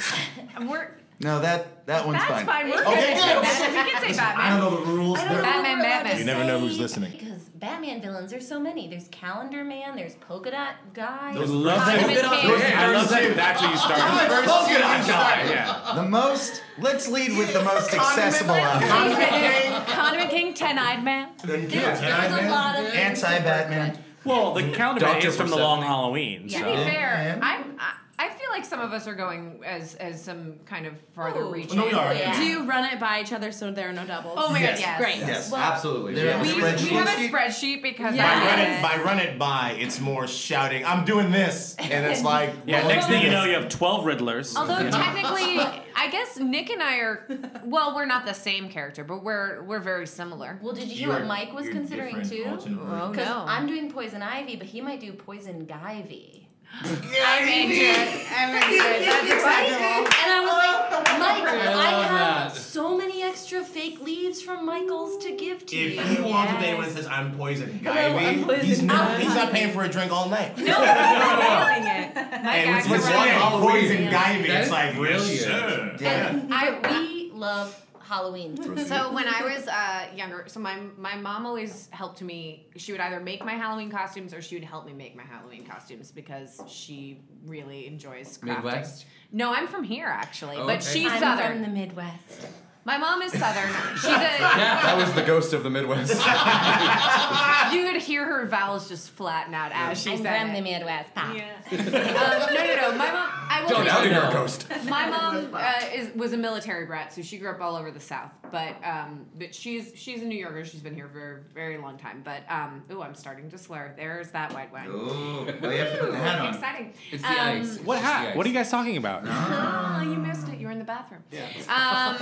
[0.55, 0.91] And we're
[1.21, 2.47] No, that that one's that's fine.
[2.47, 2.71] fine.
[2.71, 3.23] We're Okay, good.
[3.25, 3.43] good.
[3.43, 3.85] Batman.
[3.87, 5.19] We can say I don't know the rules.
[5.19, 6.19] I know They're- Batman, Batman.
[6.19, 7.11] You never know who's listening.
[7.11, 8.87] Because Batman villains, there's so many.
[8.89, 9.97] There's Calendar Man.
[9.97, 11.31] There's Polka Dot Guy.
[11.31, 11.99] I love that.
[11.99, 12.51] Condiment King.
[12.77, 13.35] I love that.
[13.35, 15.51] That's where you started.
[15.51, 15.93] Yeah.
[15.97, 16.63] The most.
[16.79, 18.53] Let's lead with the most accessible.
[18.55, 18.83] of.
[18.83, 19.73] Condiment King.
[19.87, 21.31] Condiment King, Ten-Eyed Man.
[21.45, 23.99] Then There's, yeah, a lot of Anti-Batman.
[24.25, 25.29] Well, the calendar Dr.
[25.29, 26.43] is from the Long Halloween.
[26.49, 27.77] To be fair, I'm.
[28.19, 31.43] I, I feel like some of us are going as as some kind of farther
[31.43, 31.53] Ooh.
[31.53, 31.77] reaching.
[31.79, 32.15] No, we are.
[32.15, 32.39] Yeah.
[32.39, 34.35] Do you run it by each other so there are no doubles?
[34.37, 34.79] Oh my Yes.
[34.81, 35.01] god, yes.
[35.01, 35.17] Great.
[35.19, 36.15] Yes, Well, Absolutely.
[36.15, 36.43] there Yeah.
[36.43, 38.41] We, a we have a spreadsheet because Yeah.
[38.41, 40.85] By I run it by run it by, it's more shouting.
[40.85, 44.05] I'm doing this, and it's like Yeah, well, next thing you know, you have 12
[44.05, 44.57] Riddlers.
[44.57, 45.59] Although technically,
[45.97, 47.27] I guess Nick and I are
[47.65, 50.59] well, we're not the same character, but we're we're very similar.
[50.63, 52.47] Well, did you You hear what Mike was considering too?
[52.49, 52.81] alternate.
[52.81, 53.45] Oh Because no.
[53.47, 56.48] I'm doing Poison Ivy, but he might do Poison Givy.
[56.73, 58.27] I'm into it.
[58.31, 59.07] I'm into it.
[59.07, 60.07] That's acceptable.
[60.07, 62.61] And I was like, Michael, I I, have that.
[62.61, 66.01] so many extra fake leaves from Michael's to give to you.
[66.01, 68.83] If he walks up to anyone and says, I'm poison Hello, I'm Ivy, poison he's
[68.93, 69.25] not, ivy.
[69.25, 70.57] he's not paying for a drink all night.
[70.59, 72.15] No, I'm nailing it.
[72.15, 73.61] My And gags when are someone right.
[73.61, 75.31] poison That Ivy, it's is like, brilliant.
[75.31, 75.97] yes, sir.
[76.07, 77.75] And I, we love
[78.09, 78.57] Halloween.
[78.87, 82.67] So when I was uh, younger, so my my mom always helped me.
[82.77, 85.65] She would either make my Halloween costumes or she would help me make my Halloween
[85.67, 88.57] costumes because she really enjoys crafting.
[88.65, 89.07] Midwest?
[89.31, 91.01] No, I'm from here actually, Oh, but okay.
[91.01, 91.53] she's I'm southern.
[91.53, 92.47] from the Midwest.
[92.89, 93.71] My mom is southern.
[93.97, 94.09] She's a.
[94.89, 96.11] That was the ghost of the Midwest.
[97.75, 100.55] you could hear her vowels just flatten out as she I'm said from it.
[100.57, 101.15] the Midwest.
[101.15, 101.37] Pop.
[101.37, 101.45] Yeah.
[101.71, 102.93] um, no, no, no.
[102.97, 103.29] My mom.
[103.51, 104.67] I will Don't say- out you're a ghost.
[104.89, 108.01] My mom uh, is was a military brat, so she grew up all over the
[108.01, 108.31] South.
[108.51, 110.65] But um, but she's she's a New Yorker.
[110.65, 112.23] She's been here for a very long time.
[112.25, 113.93] But um, ooh, I'm starting to slur.
[113.97, 114.87] There's that white wine.
[114.89, 116.55] Ooh, well, you have to put the hat on.
[116.55, 116.95] Exciting.
[117.13, 117.79] It's the Um, ice.
[117.81, 118.35] What hat?
[118.37, 119.25] What are you guys talking about?
[119.27, 120.59] Oh, you missed it.
[120.59, 121.23] You were in the bathroom.
[121.31, 121.45] Yeah.
[121.69, 122.17] Um,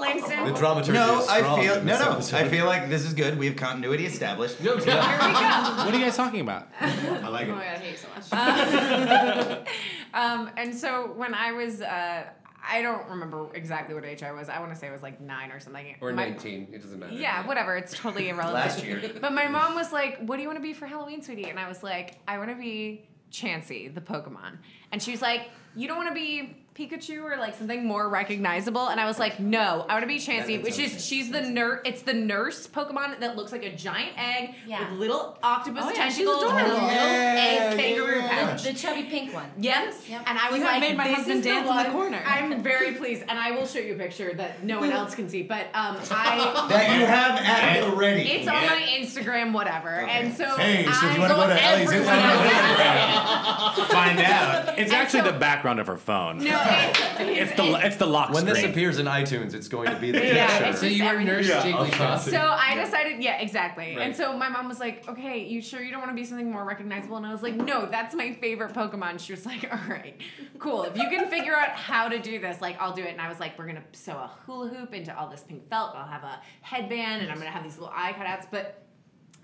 [0.00, 0.44] Langston.
[0.46, 2.12] The dramaturgy No, is I strong feel in no, this no.
[2.12, 2.36] episode.
[2.36, 3.38] I feel like this is good.
[3.38, 4.60] We have continuity established.
[4.60, 4.96] No, Here we go.
[4.96, 6.68] What are you guys talking about?
[6.80, 7.54] I like Oh it.
[7.56, 9.68] my god, I hate you so much.
[10.14, 12.24] um, and so when I was, uh,
[12.64, 14.48] I don't remember exactly what age I was.
[14.48, 15.96] I want to say it was like nine or something.
[16.00, 16.68] Or My- 19.
[16.72, 17.12] It doesn't matter.
[17.14, 17.76] Yeah, whatever.
[17.76, 18.54] It's totally irrelevant.
[18.66, 19.00] Last year.
[19.20, 21.58] But my mom was like, "What do you want to be for Halloween, sweetie?" And
[21.58, 24.58] I was like, "I want to be Chansey, the Pokemon."
[24.92, 28.88] And she was like, "You don't want to be Pikachu or like something more recognizable?"
[28.88, 31.80] And I was like, "No, I want to be Chansey, which is she's the nurse.
[31.84, 34.80] It's the nurse Pokemon that looks like a giant egg Yeah.
[34.90, 36.86] with little octopus Oh, yeah, she's tentacles and a adorable.
[36.86, 38.46] little egg kangaroo yeah.
[38.50, 39.50] pouch." The chubby pink one.
[39.58, 39.96] Yes.
[40.10, 42.22] And I was You like, made my this husband dance the in the corner.
[42.26, 45.28] I'm very pleased, and I will show you a picture that no one else can
[45.28, 45.42] see.
[45.42, 48.22] But um, I That you have at the ready.
[48.30, 49.88] it's on my Instagram, whatever.
[49.90, 53.86] And so Hey, so I do you want to go to Ellie's Instagram?
[53.92, 54.78] Find out.
[54.78, 56.38] It's And actually so- the background of her phone.
[56.38, 58.70] No, it's, It's the it's the lock When this screen.
[58.70, 60.64] appears in iTunes, it's going to be the Yeah, picture.
[60.70, 61.20] it's So just you were.
[61.20, 61.62] Nurse Yeah.
[61.62, 62.18] Jigglypuff.
[62.20, 63.96] So I decided, yeah, exactly.
[63.96, 64.06] Right.
[64.06, 66.50] And so my mom was like, "Okay, you sure you don't want to be something
[66.50, 69.78] more recognizable?" And I was like, "No, that's my favorite Pokemon." She was like, "All
[69.88, 70.20] right,
[70.58, 70.84] cool.
[70.84, 73.28] If you can figure out how to do this, like, I'll do it." And I
[73.28, 75.94] was like, "We're gonna sew a hula hoop into all this pink felt.
[75.94, 78.78] I'll have a headband, and I'm gonna have these little eye cutouts." But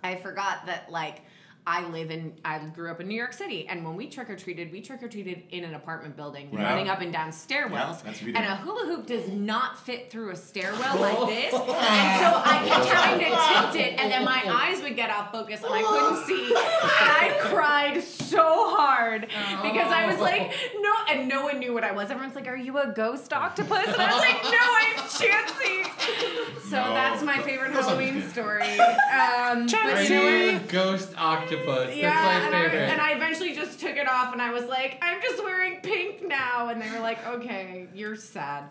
[0.03, 1.23] I forgot that like
[1.69, 4.37] I live in I grew up in New York City and when we trick or
[4.37, 6.63] treated, we trick or treated in an apartment building, Right.
[6.65, 7.71] running up and down stairwells.
[7.73, 11.53] Yeah, that's and a hula hoop does not fit through a stairwell like this.
[11.53, 15.31] And so I kept having to tilt it and then my eyes would get off
[15.31, 16.47] focus and I couldn't see.
[16.47, 20.51] And I cried so hard because I was like,
[20.81, 22.11] no and no one knew what I was.
[22.11, 23.87] Everyone's like, Are you a ghost octopus?
[23.89, 26.61] And I was like, No, I'm Chansey.
[26.71, 26.95] So No.
[26.95, 28.63] that's my favorite Of course I'm Halloween story.
[28.79, 30.69] Um, but I you
[31.59, 31.97] know knew Octopus.
[31.97, 34.64] Yeah, That's my and I, and I eventually just took it off, and I was
[34.64, 38.64] like, "I'm just wearing pink now," and they were like, "Okay, you're sad."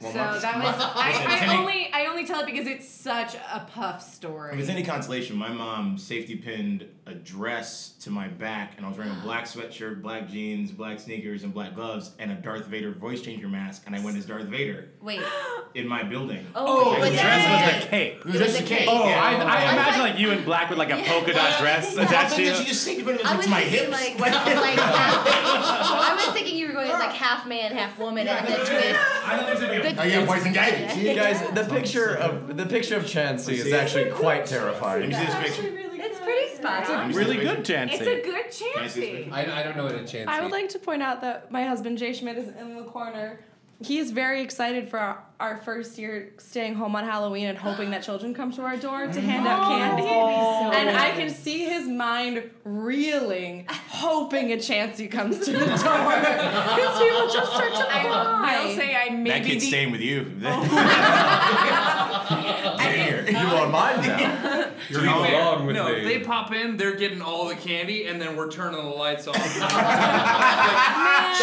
[0.00, 3.34] Well, so my- that was I, I only I only tell it because it's such
[3.34, 4.52] a puff story.
[4.54, 8.88] If it's any consolation, my mom safety pinned a dress to my back, and I
[8.88, 12.66] was wearing a black sweatshirt, black jeans, black sneakers, and black gloves, and a Darth
[12.66, 15.22] Vader voice changer mask, and I went as Darth Vader Wait.
[15.74, 16.44] in my building.
[16.54, 18.14] Oh, the was dress was the cape.
[18.18, 18.88] It was just a cape.
[18.90, 19.22] Oh, yeah.
[19.22, 19.32] I, I
[19.68, 21.92] I imagine thought- like you in black with like a polka dot dress.
[21.92, 22.46] Is I that you?
[22.46, 24.18] that she just safety pinned it I to was my thinking hips.
[24.20, 26.55] like, like half, I was thinking
[26.96, 29.00] you were going as like half man, half woman, and then the twist.
[29.26, 31.14] I thought this would be a Oh yeah, poison guy.
[31.14, 35.08] Guys, the picture of the picture of Chansey is actually quite Let terrifying.
[35.08, 35.72] me see this picture.
[35.98, 37.12] It's pretty spot on.
[37.12, 37.92] really good chance.
[37.94, 39.30] it's a good Chansey.
[39.32, 41.64] I, I don't know what a chance I would like to point out that my
[41.64, 43.40] husband Jay Schmidt is in the corner.
[43.82, 47.90] He is very excited for our, our first year staying home on Halloween and hoping
[47.90, 50.02] that children come to our door to hand out candy.
[50.06, 55.66] Oh, and I can see his mind reeling, hoping a Chansey comes to the door.
[55.76, 58.02] Because he will just start to cry.
[58.02, 60.24] I will say I may That be kid's the staying with you.
[60.24, 60.48] Here.
[60.52, 62.42] Oh.
[63.66, 64.70] You are mine now.
[64.90, 65.92] You're To be fair, wrong with no, me.
[65.98, 69.26] if they pop in, they're getting all the candy, and then we're turning the lights
[69.26, 69.34] off.
[69.58, 69.60] That's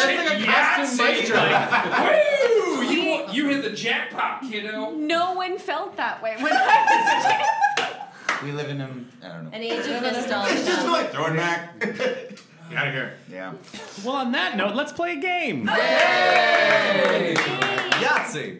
[0.06, 2.00] like a custom mic drop.
[2.00, 2.82] Woo!
[2.84, 4.92] You, you hit the jackpot, kiddo.
[4.92, 9.10] no one felt that way when I was We live in them.
[9.24, 9.50] I don't know.
[9.54, 10.92] An age of Just nostalgia.
[10.92, 11.80] like throw it back.
[11.80, 13.14] Get out of here.
[13.30, 13.54] Yeah.
[14.06, 15.66] Well, on that note, let's play a game.
[18.02, 18.60] Yahtzee.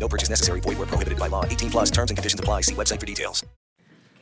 [0.00, 0.60] No purchase necessary.
[0.60, 1.44] Void where prohibited by law.
[1.44, 2.62] 18 plus terms and conditions apply.
[2.62, 3.44] See website for details.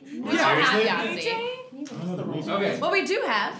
[0.02, 2.48] We don't have Yahtzee.
[2.48, 2.78] Okay.
[2.80, 3.54] What we do have.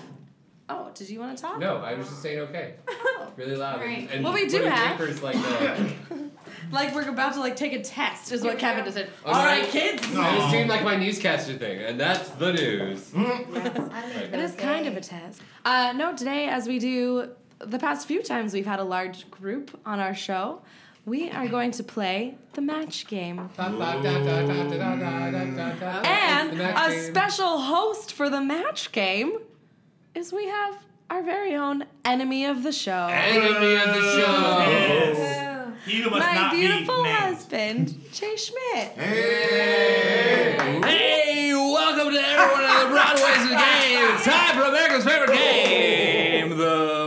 [0.71, 1.59] Oh, did you want to talk?
[1.59, 2.75] No, I was just saying okay.
[3.37, 3.81] Really loud.
[3.81, 4.09] Right.
[4.13, 5.79] And What we do putting have- papers like that.
[6.73, 9.11] Like we're about to like take a test, is what Kevin just said.
[9.25, 10.03] Oh, All no, right, I- kids.
[10.03, 13.11] It just seemed like my newscaster thing, and that's the news.
[13.15, 15.41] It is kind of a test.
[15.65, 19.79] Uh, no, today, as we do the past few times we've had a large group
[19.87, 20.61] on our show,
[21.09, 23.49] we are going to play the match game.
[26.05, 29.39] And a special host for the match game
[30.15, 30.77] is we have
[31.09, 33.09] our very own enemy of the show.
[33.11, 34.59] Enemy of the show.
[34.69, 35.69] Yes.
[35.87, 37.17] You must My not beautiful named.
[37.17, 38.89] husband, Jay Schmidt.
[40.85, 44.15] Hey, welcome to everyone in the Broadways of the game.
[44.15, 46.98] It's time for America's favorite game, the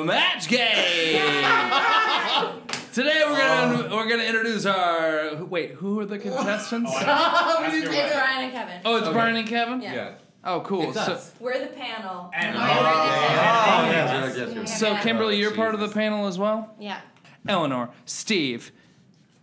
[4.11, 5.71] gonna we're gonna introduce our wait.
[5.71, 6.91] Who are the contestants?
[7.03, 8.81] Oh, it's Brian and Kevin.
[8.85, 9.13] Oh, it's Okay.
[9.13, 9.81] Brian and Kevin.
[9.81, 10.13] Yeah.
[10.43, 10.89] Oh, cool.
[10.89, 11.31] It's so, us.
[11.39, 12.31] We're the panel.
[12.33, 14.79] And- Oh, yes, yes, yes.
[14.79, 16.73] so Kimberly, you're part of the panel as well.
[16.79, 16.99] Yeah.
[17.47, 18.71] Eleanor, Steve,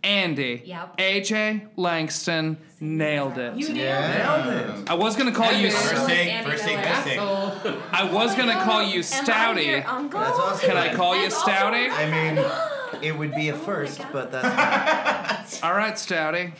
[0.03, 0.97] Andy, Yep.
[0.97, 3.55] AJ, Langston, nailed it.
[3.55, 4.89] You nailed it.
[4.89, 5.71] I was gonna call you.
[5.71, 7.19] First take, first take, first take.
[7.19, 9.83] I was gonna oh call you Stouty.
[9.83, 10.69] That's awesome.
[10.69, 11.89] Can I call you Stouty?
[11.89, 12.35] I mean,
[13.01, 16.53] it would be a first, but that's All right, Stouty.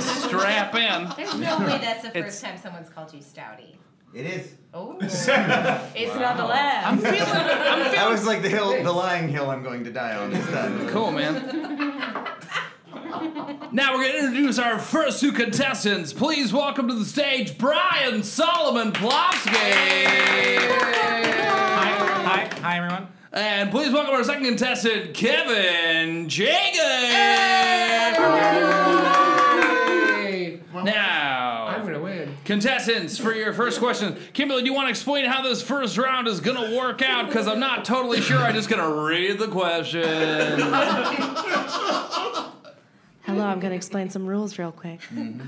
[0.00, 1.08] Strap in.
[1.16, 3.74] There's no way that's the It's- first time someone's called you Stouty.
[4.14, 4.54] It is.
[4.72, 4.96] Oh.
[5.02, 6.86] it's not the last.
[6.86, 7.20] I'm feeling.
[7.20, 7.92] I'm feeling.
[7.92, 10.32] That was like the hill, the lying hill I'm going to die on.
[10.32, 12.24] Is that Cool, man.
[13.70, 16.12] Now we're gonna introduce our first two contestants.
[16.14, 19.52] Please welcome to the stage Brian Solomon Plofsky.
[22.24, 23.08] Hi, hi, everyone.
[23.32, 26.78] And please welcome our second contestant, Kevin Jagan.
[30.84, 32.34] Now, I'm gonna win.
[32.44, 36.26] Contestants, for your first question, Kimberly, do you want to explain how this first round
[36.26, 37.26] is gonna work out?
[37.26, 38.38] Because I'm not totally sure.
[38.38, 40.02] I'm just gonna read the question.
[43.28, 45.00] Hello, I'm going to explain some rules real quick.
[45.12, 45.46] Mm-hmm.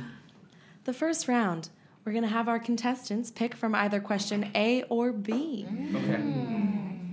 [0.84, 1.70] The first round,
[2.04, 5.66] we're going to have our contestants pick from either question A or B.
[5.66, 6.06] Okay.
[6.16, 6.69] Mm.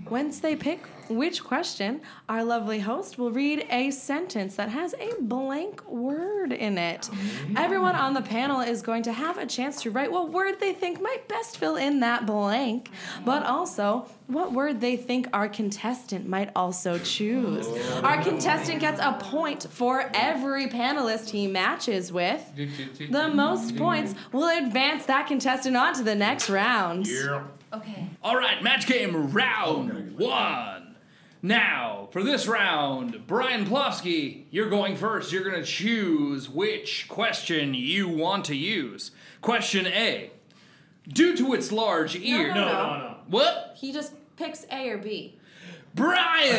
[0.09, 5.13] Once they pick which question, our lovely host will read a sentence that has a
[5.21, 7.09] blank word in it.
[7.55, 10.73] Everyone on the panel is going to have a chance to write what word they
[10.73, 12.89] think might best fill in that blank,
[13.23, 17.65] but also what word they think our contestant might also choose.
[18.03, 22.43] Our contestant gets a point for every panelist he matches with.
[23.09, 27.07] The most points will advance that contestant on to the next round.
[27.73, 28.09] Okay.
[28.23, 30.95] All right, match game round oh, one.
[31.41, 35.31] Now, for this round, Brian Plofsky, you're going first.
[35.31, 39.11] You're going to choose which question you want to use.
[39.41, 40.31] Question A.
[41.07, 42.53] Due to its large ear.
[42.53, 43.15] no, no, no.
[43.27, 43.77] What?
[43.79, 45.36] He just picks A or B.
[45.97, 46.53] Brian!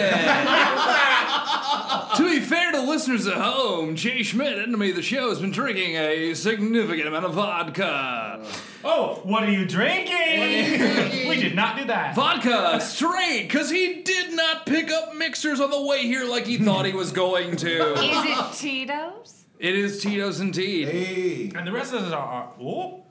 [2.17, 5.53] to be fair to listeners at home, Jay Schmidt, enemy of the show, has been
[5.53, 8.45] drinking a significant amount of vodka.
[8.85, 11.29] Oh, what are you drinking?
[11.29, 12.15] we did not do that.
[12.15, 16.59] Vodka straight, because he did not pick up mixers on the way here like he
[16.59, 17.93] thought he was going to.
[17.95, 19.45] Is it Tito's?
[19.59, 21.55] It is Tito's indeed.
[21.57, 23.05] And the rest of us are, are oh,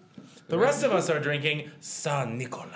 [0.50, 2.70] the rest of us are drinking San Nicolas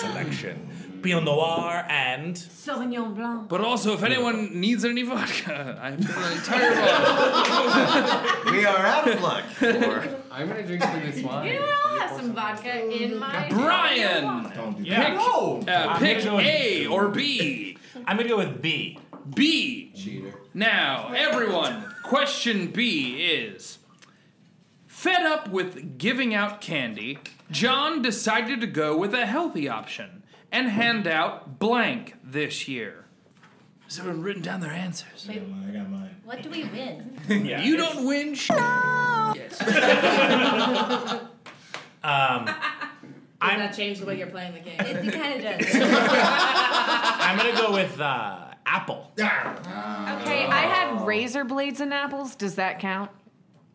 [0.00, 0.68] selection,
[1.02, 3.48] Pinot Noir, and Sauvignon Blanc.
[3.48, 6.74] But also, if anyone needs any vodka, I have an entire
[8.44, 8.52] bottle.
[8.52, 9.44] we are out of luck.
[10.30, 11.46] I'm gonna drink some of this wine.
[11.46, 13.48] You know, I'll have some vodka in my.
[13.48, 14.84] Brian!
[14.84, 15.04] Yeah.
[15.04, 15.60] Pick, No.
[15.66, 17.76] uh, I'm pick go A or B.
[18.06, 18.98] I'm gonna go with B.
[19.34, 19.92] B.
[19.94, 20.34] Cheater.
[20.54, 23.78] Now, everyone, question B is
[24.86, 27.18] Fed up with giving out candy,
[27.50, 30.17] John decided to go with a healthy option
[30.52, 33.04] and hand out blank this year.
[33.84, 35.26] Has everyone written down their answers?
[35.28, 36.16] Wait, I got mine.
[36.24, 37.18] what do we win?
[37.62, 38.50] you don't win sh-
[42.00, 42.54] Um, Does
[43.40, 44.78] that change the way you're playing the game?
[44.78, 45.74] It, kind of does.
[45.74, 49.10] I'm gonna go with uh, apple.
[49.14, 49.26] Okay,
[50.46, 52.36] I had razor blades and apples.
[52.36, 53.10] Does that count?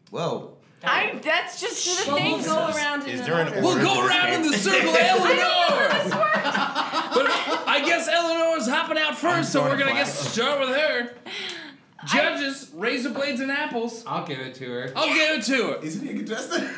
[0.10, 0.58] Whoa.
[0.84, 1.20] I.
[1.24, 2.32] That's just the Well, thing.
[2.34, 3.62] we'll go around Is in there an order.
[3.62, 4.52] We'll go to this around in game?
[4.52, 5.90] the circle, Eleanor.
[7.14, 7.28] but
[7.68, 11.14] I guess Eleanor's hopping out first, so we're gonna get start with her.
[12.06, 14.04] Judges, razor blades and apples.
[14.06, 14.92] I'll give it to her.
[14.94, 15.76] I'll give it to her.
[15.82, 16.64] Isn't he a contestant?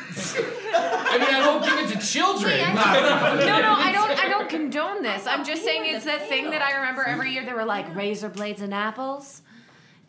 [0.72, 2.56] I mean, I won't give it to children.
[2.60, 4.10] No, no, I don't.
[4.24, 5.26] I don't condone this.
[5.26, 7.44] I'm just saying it's that thing that I remember every year.
[7.44, 9.42] They were like razor blades and apples.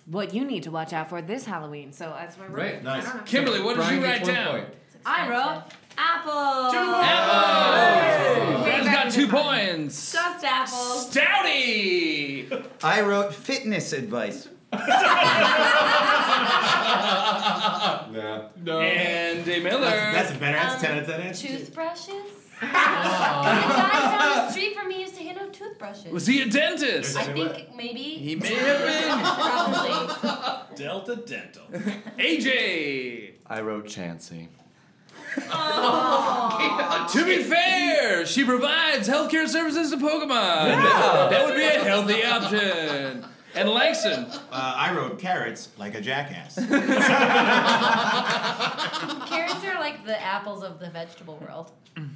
[0.10, 1.91] What you need to watch out for this Halloween.
[1.91, 2.84] So that's why we're Right.
[2.84, 3.03] Nice.
[3.05, 3.24] I don't know.
[3.24, 4.66] Kimberly, what did Brian you write down?
[5.05, 5.64] I wrote
[5.97, 6.32] apple.
[6.74, 8.64] Apples.
[8.64, 10.14] Way Brian's back got two points.
[10.14, 11.10] Just apples.
[11.10, 12.66] Stouty.
[12.84, 14.47] I wrote fitness advice.
[18.12, 18.49] No.
[18.64, 18.80] No.
[18.80, 19.82] Andy Miller.
[19.82, 21.47] That's, that's a better That's Um, 10 out of 10 answer.
[22.60, 23.68] Toothbrushes.
[23.68, 26.12] the guy down the street from me used to hand out toothbrushes.
[26.12, 27.16] Was he a dentist?
[27.18, 27.99] I think maybe.
[28.01, 29.20] He may have been.
[29.36, 30.76] Probably.
[30.76, 31.64] Delta Dental.
[32.18, 33.34] AJ.
[33.47, 34.47] I wrote Chansey.
[35.38, 40.30] To be fair, she provides healthcare services to Pokemon.
[40.30, 43.26] That, that would be a healthy option.
[43.58, 44.26] And Langston.
[44.26, 46.55] Uh, I wrote carrots like a jackass.
[49.28, 51.72] Carrots are like the apples of the vegetable world.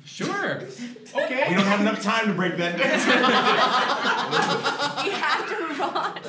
[0.05, 0.61] Sure.
[1.13, 1.43] Okay.
[1.49, 2.87] we don't have enough time to break that down.
[5.03, 6.21] We have to move on.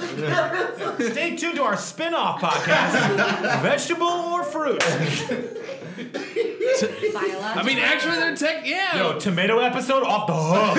[1.13, 4.83] Stay tuned to our spin-off podcast, Vegetable or Fruit.
[7.55, 8.67] I mean, actually, they're tech.
[8.67, 8.97] Yeah.
[8.97, 10.79] Yo, tomato episode off the hook.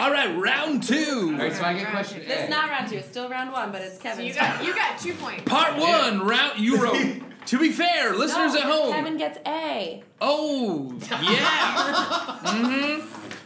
[0.00, 1.30] All right, round two.
[1.32, 2.48] All right, so I get question It's A.
[2.48, 2.96] not round two.
[2.96, 4.28] It's still round one, but it's So Kevin's.
[4.28, 5.42] you got you got two points.
[5.44, 6.58] Part one, round.
[6.60, 7.22] You wrote.
[7.46, 8.92] To be fair, listeners No, at home.
[8.92, 10.02] Kevin gets A.
[10.20, 12.38] Oh, yeah.
[12.44, 13.00] mm-hmm.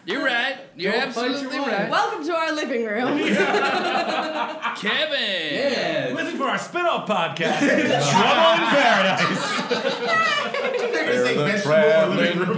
[0.05, 0.57] You're right.
[0.77, 1.89] You're Don't fight absolutely your right.
[1.89, 3.19] Welcome to our living room.
[4.77, 5.21] Kevin.
[5.21, 6.13] Yes.
[6.17, 9.45] Listen for our spin-off podcast, Trouble in Paradise.
[10.93, 12.57] There's a vegetable living room.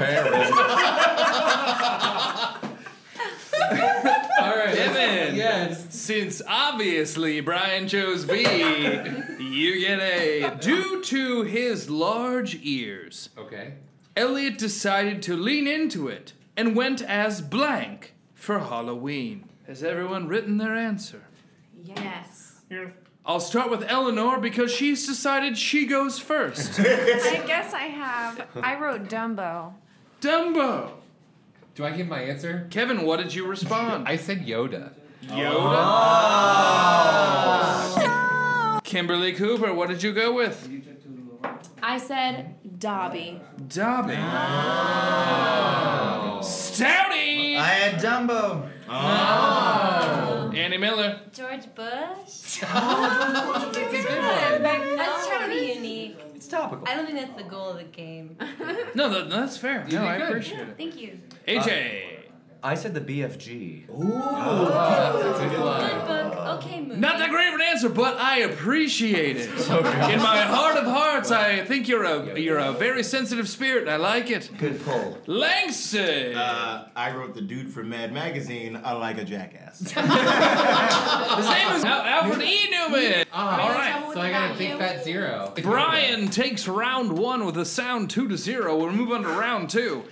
[4.41, 4.75] All right.
[4.75, 5.35] Kevin.
[5.37, 5.87] Yes.
[5.95, 8.41] Since obviously Brian chose B,
[9.39, 10.57] you get A.
[10.61, 13.75] Due to his large ears, Okay.
[14.17, 19.49] Elliot decided to lean into it and went as blank for Halloween.
[19.67, 21.25] Has everyone written their answer?
[21.83, 22.61] Yes.
[23.27, 26.79] I'll start with Eleanor because she's decided she goes first.
[26.79, 28.47] I guess I have.
[28.63, 29.73] I wrote Dumbo.
[30.21, 30.91] Dumbo.
[31.75, 32.69] Do I give my answer?
[32.71, 34.07] Kevin, what did you respond?
[34.07, 34.93] I said Yoda.
[35.25, 35.83] Yoda.
[37.97, 38.81] Ah.
[38.85, 40.71] Kimberly Cooper, what did you go with?
[41.83, 43.41] I said Dobby.
[43.69, 44.15] Dobby.
[44.17, 45.35] Ah.
[46.43, 47.57] Stouty.
[47.57, 48.69] I had Dumbo.
[48.89, 50.04] Ah.
[50.65, 51.21] Andy Miller.
[51.33, 52.63] George Bush.
[52.67, 54.67] Oh, That's a good one.
[54.67, 56.19] I was trying to be unique.
[56.35, 56.87] It's topical.
[56.89, 58.37] I don't think that's the goal of the game.
[58.95, 59.85] No, that, that's fair.
[59.89, 60.29] You No, I good.
[60.29, 60.77] appreciate it.
[60.79, 61.21] Thank you.
[61.47, 61.69] AJ.
[61.69, 62.33] Uh,
[62.65, 63.85] I said the BFG.
[63.93, 66.31] Oh, that's a good Good one.
[66.31, 66.63] book.
[66.65, 66.99] Okay, movie.
[66.99, 69.51] Not that great of an answer, but I appreciate it.
[69.51, 73.91] In my heart of hearts, I think you're a you're a very sensitive spirit, and
[73.91, 74.51] I like it.
[74.57, 75.19] Good pull.
[75.27, 76.37] Langston.
[76.37, 79.81] Uh, I wrote the dude from Mad Magazine, I like a jackass.
[79.81, 79.99] His name
[81.77, 82.73] is Al- Alfred E.
[82.73, 83.27] Neuman.
[83.33, 84.11] All right.
[84.15, 85.53] So I got a big fat zero.
[85.63, 88.77] Brian takes round one with a sound two to zero.
[88.79, 90.05] We'll move on to round two.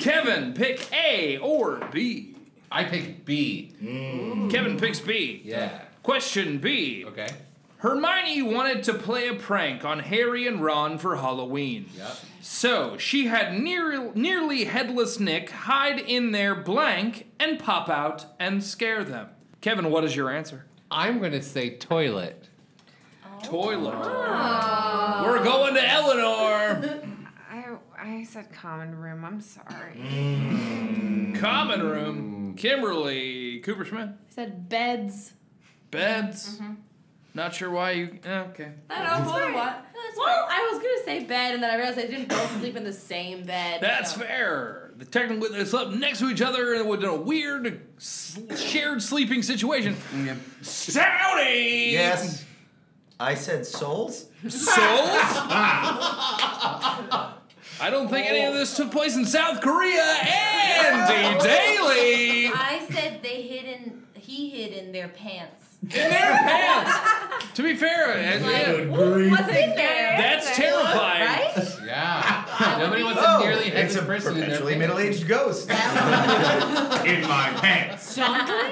[0.00, 2.34] Kevin, pick A or B.
[2.72, 3.72] I picked B.
[3.82, 4.50] Mm.
[4.50, 5.42] Kevin picks B.
[5.44, 5.82] Yeah.
[6.02, 7.04] Question B.
[7.06, 7.28] Okay.
[7.78, 11.88] Hermione wanted to play a prank on Harry and Ron for Halloween.
[11.96, 12.16] Yep.
[12.42, 18.62] So she had near, nearly headless Nick hide in their blank and pop out and
[18.62, 19.28] scare them.
[19.60, 20.66] Kevin, what is your answer?
[20.90, 22.48] I'm gonna say toilet.
[23.42, 23.94] Toilet.
[23.96, 25.22] Oh.
[25.24, 27.00] We're going to Eleanor.
[28.02, 29.24] I I said common room.
[29.24, 29.94] I'm sorry.
[31.38, 32.54] Common room.
[32.56, 34.08] Kimberly Cooper Schmidt.
[34.08, 35.32] I said beds.
[35.90, 36.60] Beds.
[37.34, 38.18] Not sure why you.
[38.24, 38.72] eh, Okay.
[38.90, 39.54] I don't know what.
[39.54, 39.84] what.
[40.16, 42.82] Well, I was gonna say bed, and then I realized they didn't both sleep in
[42.84, 43.80] the same bed.
[43.80, 44.20] That's so.
[44.20, 44.90] fair.
[44.96, 49.94] The technically they slept next to each other and with a weird shared sleeping situation.
[50.62, 51.92] Stouty.
[51.92, 52.44] Yes.
[53.20, 54.26] I said souls.
[54.48, 55.36] Souls.
[57.80, 60.02] I don't think any of this took place in South Korea.
[60.02, 62.46] Andy Daly.
[62.48, 64.02] I said they hid in.
[64.14, 65.64] He hid in their pants.
[65.82, 67.54] In their pants.
[67.54, 68.84] to be fair, uh, yeah,
[69.30, 70.16] What's in there?
[70.18, 71.26] that's terrifying.
[71.26, 71.78] Right?
[71.86, 72.76] Yeah.
[72.78, 74.80] Nobody wants Oh, a nearly it's headless a person in their perpetually pants.
[74.88, 75.70] middle-aged ghost.
[75.70, 78.18] In my pants.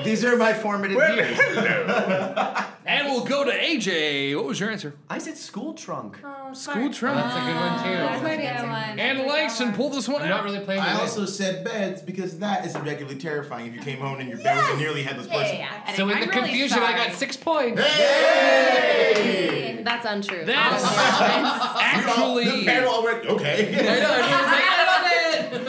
[0.04, 1.38] These are my formative years.
[2.88, 4.34] And we'll go to AJ.
[4.34, 4.94] What was your answer?
[5.10, 6.16] I said school trunk.
[6.24, 7.16] Oh, school oh, trunk.
[7.18, 7.98] That's a good one too.
[7.98, 8.98] That's a good one.
[8.98, 10.36] And Langston, pull this one I'm out.
[10.38, 10.80] not really playing.
[10.80, 11.26] I with also it.
[11.26, 14.70] said beds because that is objectively terrifying if you came home and your there was
[14.70, 15.56] a nearly headless person.
[15.86, 17.08] And So in I'm the really confusion, I sorry.
[17.08, 17.82] got six points.
[17.82, 19.82] Hey!
[19.84, 20.46] That's untrue.
[20.46, 22.60] That's Actually, actually.
[22.60, 23.72] the panel all went okay.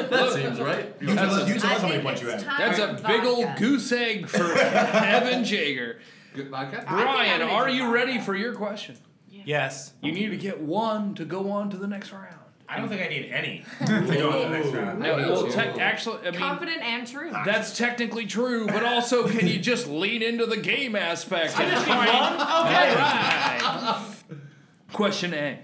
[0.09, 0.93] That seems right.
[0.99, 2.57] You tell us, you tell I us how many think points you it's have.
[2.57, 3.59] time That's a for big old vodka.
[3.61, 5.99] goose egg for Evan Jager.
[6.39, 6.85] Good vodka.
[6.87, 8.95] Brian, are you ready for your question?
[9.29, 9.93] Yes.
[10.01, 12.35] You need to get one to go on to the next round.
[12.69, 14.99] I don't think I need any to go on to the next round.
[14.99, 15.57] No, I well, do.
[15.57, 17.31] actually, I mean, Confident and true.
[17.43, 21.59] that's technically true, but also, can you just lean into the game aspect?
[21.59, 22.07] I just need one?
[22.07, 22.15] Okay.
[22.15, 24.05] All right.
[24.93, 25.59] Question A.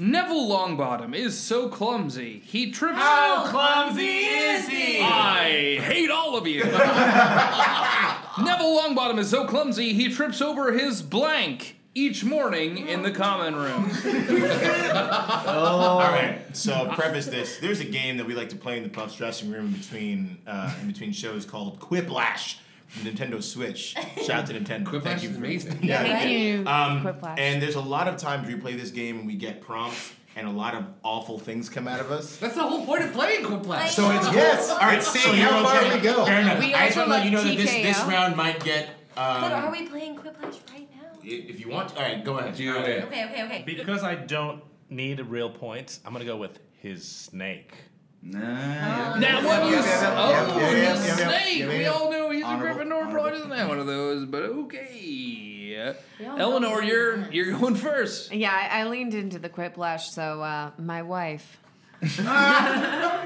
[0.00, 2.98] Neville Longbottom is so clumsy, he trips.
[2.98, 5.00] How clumsy is he?
[5.00, 6.62] I hate all of you.
[8.44, 13.56] Neville Longbottom is so clumsy, he trips over his blank each morning in the common
[13.56, 13.90] room.
[15.46, 16.38] All right.
[16.52, 17.58] So preface this.
[17.58, 20.38] There's a game that we like to play in the Puffs dressing room in between
[20.46, 23.94] uh, in between shows called Quiplash from Nintendo Switch.
[24.24, 24.84] Shout out to Nintendo.
[24.84, 25.78] Quiplash Thank you is for- amazing.
[25.82, 26.02] Yeah.
[26.02, 27.38] Thank you, Um, Quiplash.
[27.38, 30.46] and there's a lot of times we play this game and we get prompts and
[30.46, 32.36] a lot of awful things come out of us.
[32.36, 33.88] That's the whole point of playing Quiplash.
[33.88, 34.70] So it's yes.
[34.70, 34.98] All right.
[34.98, 36.24] It's So how how far far we go?
[36.24, 36.60] Fair enough.
[36.60, 38.86] We I just want to let you know love that this, this round might get.
[39.16, 41.10] Um, But are we playing Quiplash right now?
[41.24, 42.54] If you want, all right, go ahead.
[42.54, 42.88] Do All right.
[42.88, 43.04] it.
[43.04, 43.62] Okay, okay, okay.
[43.66, 47.74] Because I don't need a real point, I'm gonna go with his snake.
[48.22, 51.68] Nah, Now, what you Yep, oh, yep, yep, the yep, yep, yep, snake.
[51.68, 53.10] We all know he's Honorable, a Gryffindor.
[53.12, 55.57] Probably doesn't have one of those, but okay.
[55.76, 58.32] All Eleanor, you're you're going first.
[58.32, 61.58] Yeah, I, I leaned into the quiplash, so uh, my wife.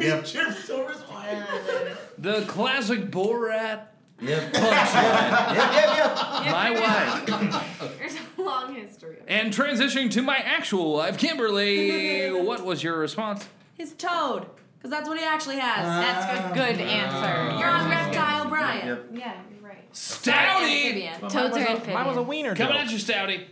[0.03, 0.24] Yep.
[0.24, 2.12] Chips over wife.
[2.18, 3.82] The classic Borat
[4.20, 4.53] Yep.
[4.53, 5.55] punchline.
[5.55, 6.53] Yep, yep, yep.
[6.53, 7.99] My wife.
[7.99, 12.30] There's a long history of And transitioning to my actual wife, Kimberly.
[12.45, 13.47] what was your response?
[13.74, 14.47] His toad,
[14.78, 15.84] because that's what he actually has.
[15.86, 17.59] That's a good answer.
[17.59, 18.86] You're on reptile, Brian.
[18.86, 19.07] Yep.
[19.12, 19.51] Yeah, you're right.
[19.93, 20.86] Stouty.
[20.86, 21.20] Amphibian.
[21.20, 21.86] Toads are amphibians.
[21.95, 22.55] Mine was a wiener.
[22.55, 22.84] Coming joke.
[22.86, 23.45] at you, Stouty.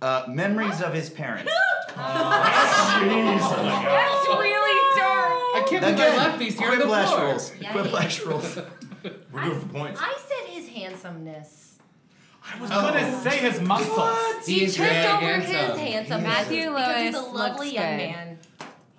[0.00, 1.50] Uh, memories of his parents.
[1.96, 2.96] That's
[4.28, 5.32] really dark.
[5.54, 7.24] I can't believe I Again, left these here on the Quiplash floor.
[7.26, 7.50] rules.
[7.50, 8.58] Quiplash rules.
[9.32, 10.00] We're going for points.
[10.02, 11.78] I said his handsomeness.
[12.44, 14.46] I was gonna say his muscles.
[14.46, 15.78] He is tripped very over handsome.
[15.78, 18.10] his handsomeness Matthew because he's a Lewis lovely looks young good.
[18.10, 18.38] man.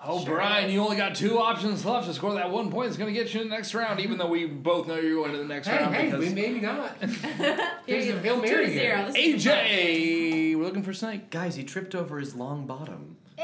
[0.05, 2.89] Oh, Brian, you only got two options left to score that one point.
[2.89, 5.15] It's going to get you in the next round, even though we both know you're
[5.15, 5.95] going to the next Hey, round.
[5.95, 6.97] hey, because we- maybe not.
[7.85, 9.11] Here's a Hail Mary to here.
[9.13, 9.33] zero.
[9.55, 11.29] AJ, we're looking for Snake.
[11.29, 13.15] Guys, he tripped over his long bottom.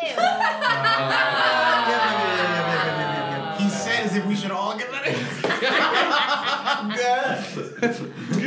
[3.59, 5.03] He said as if we should all get that.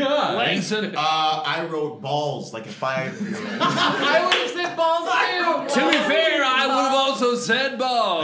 [0.02, 0.36] God.
[0.36, 0.94] Langston.
[0.96, 3.46] Uh, I wrote balls like a five-year-old.
[3.60, 5.80] I would have said balls too.
[5.80, 8.22] To be fair, I would have also said ball.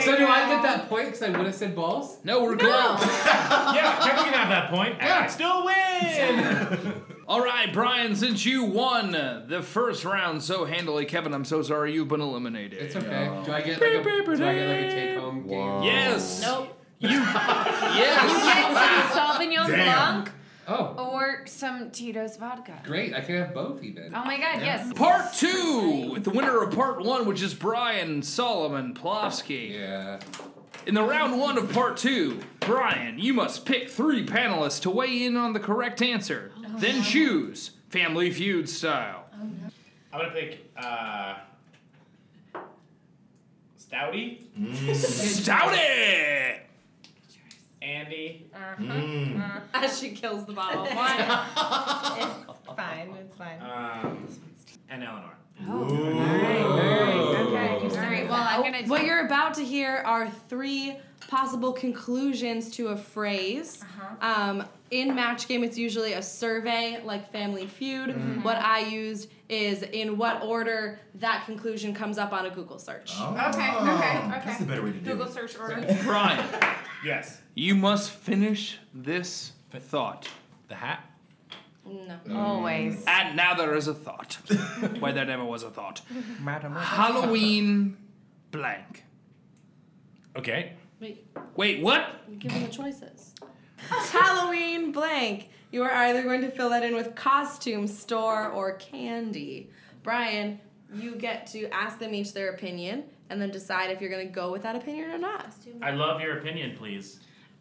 [0.00, 2.18] So do I get that point because I would have said balls?
[2.24, 2.70] No, we're close.
[3.02, 4.96] yeah, Kevin can have that point.
[5.00, 7.02] and I still win.
[7.28, 11.92] All right, Brian, since you won the first round so handily, Kevin, I'm so sorry
[11.92, 12.80] you've been eliminated.
[12.80, 13.30] It's okay.
[13.44, 15.82] Do I get like a, do I get like a take home game?
[15.82, 16.42] Yes.
[16.42, 16.76] Nope.
[16.98, 17.08] You.
[17.08, 18.22] yes.
[18.22, 20.24] You get some Sauvignon Damn.
[20.24, 20.30] Blanc
[20.70, 22.80] Oh, or some Tito's vodka.
[22.84, 23.12] great.
[23.12, 24.14] I can have both even.
[24.14, 24.92] Oh my god, yes.
[24.92, 29.72] Part two, with the winner of part one, which is Brian Solomon Plofsky.
[29.74, 30.20] Yeah.
[30.86, 35.24] In the round one of part two, Brian, you must pick three panelists to weigh
[35.24, 36.52] in on the correct answer.
[36.78, 39.24] Then choose Family Feud style.
[39.34, 39.50] Oh, no.
[40.12, 41.34] I'm gonna pick uh,
[43.78, 44.44] Stouty,
[44.94, 46.60] Stouty!
[47.82, 48.82] Andy, uh-huh.
[48.82, 49.36] Mm.
[49.38, 49.60] Uh-huh.
[49.74, 51.16] As she kills the bottle of wine.
[52.70, 53.14] It's fine.
[53.20, 53.60] It's fine.
[53.60, 54.28] um,
[54.88, 55.34] and Eleanor.
[55.68, 56.62] Oh, okay.
[56.62, 58.28] All right.
[58.28, 58.86] Well, I'm gonna.
[58.86, 60.96] What you're about to hear are three
[61.30, 63.82] possible conclusions to a phrase.
[63.82, 64.50] Uh-huh.
[64.50, 68.10] Um, in match game, it's usually a survey, like Family Feud.
[68.10, 68.42] Mm-hmm.
[68.42, 73.12] What I used is in what order that conclusion comes up on a Google search.
[73.20, 73.46] Okay.
[73.46, 73.70] Okay.
[73.70, 74.28] Okay.
[74.44, 75.32] That's the better way to do Google it.
[75.32, 75.96] search order.
[76.02, 76.44] Brian,
[77.04, 77.40] Yes.
[77.54, 80.28] you must finish this thought.
[80.68, 81.04] The hat.
[81.86, 82.18] No.
[82.26, 82.36] Mm.
[82.36, 83.04] Always.
[83.06, 84.34] And now there is a thought.
[84.98, 86.02] Why there never was a thought.
[86.44, 87.96] Halloween
[88.50, 89.04] blank.
[90.36, 90.72] Okay.
[91.00, 91.26] Wait,
[91.56, 92.22] Wait, what?
[92.28, 93.34] you give them the choices.
[93.78, 95.48] Halloween blank.
[95.72, 99.70] You are either going to fill that in with costume, store, or candy.
[100.02, 100.60] Brian,
[100.92, 103.04] you get to ask them each their opinion.
[103.30, 105.54] and then decide if you're gonna go with that opinion or not.
[105.80, 107.20] I love your opinion, please.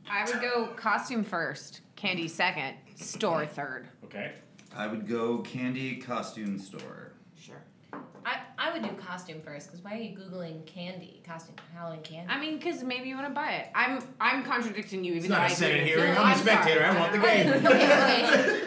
[0.10, 3.88] I would go costume first, candy second, store third.
[4.06, 4.32] Okay.
[4.76, 7.09] I would go candy costume store.
[8.70, 8.76] Sure.
[8.76, 12.32] I, I would do costume first because why are you googling candy costume Halloween candy?
[12.32, 13.68] I mean, because maybe you want to buy it.
[13.76, 15.90] I'm I'm contradicting you, even It's though not I a Senate agree.
[15.90, 16.14] hearing.
[16.16, 16.46] No, I'm a sorry.
[16.58, 16.86] spectator.
[16.86, 17.50] I want the game.
[17.66, 17.86] okay,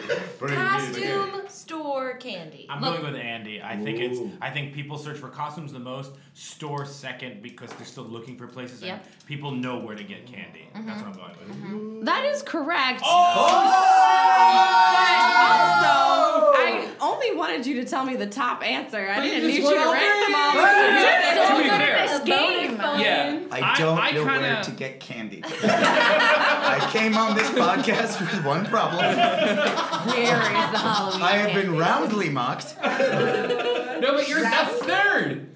[0.07, 0.19] okay.
[0.39, 2.67] Bring me the Costume store candy.
[2.69, 3.61] I'm Look, going with Andy.
[3.61, 4.19] I think it's.
[4.41, 6.11] I think people search for costumes the most.
[6.33, 9.03] Store second because they're still looking for places Yep.
[9.05, 10.67] and people know where to get candy.
[10.75, 10.87] Mm-hmm.
[10.87, 11.49] That's what I'm going with.
[11.57, 12.03] Mm-hmm.
[12.05, 13.01] That is correct.
[13.05, 13.35] Oh!
[13.45, 13.53] But
[15.45, 16.12] also, I
[17.03, 18.97] only wanted you to tell me the top answer.
[19.09, 20.51] I But didn't just need you to all rank them all.
[20.53, 22.77] To be fair, This game.
[22.99, 25.43] yeah, I don't I, know where kinda- to get candy.
[25.45, 29.03] I came on this podcast with one problem.
[29.03, 31.21] Where is the Halloween?
[31.21, 32.75] I have been roundly mocked.
[32.81, 35.49] No, but you're that's third.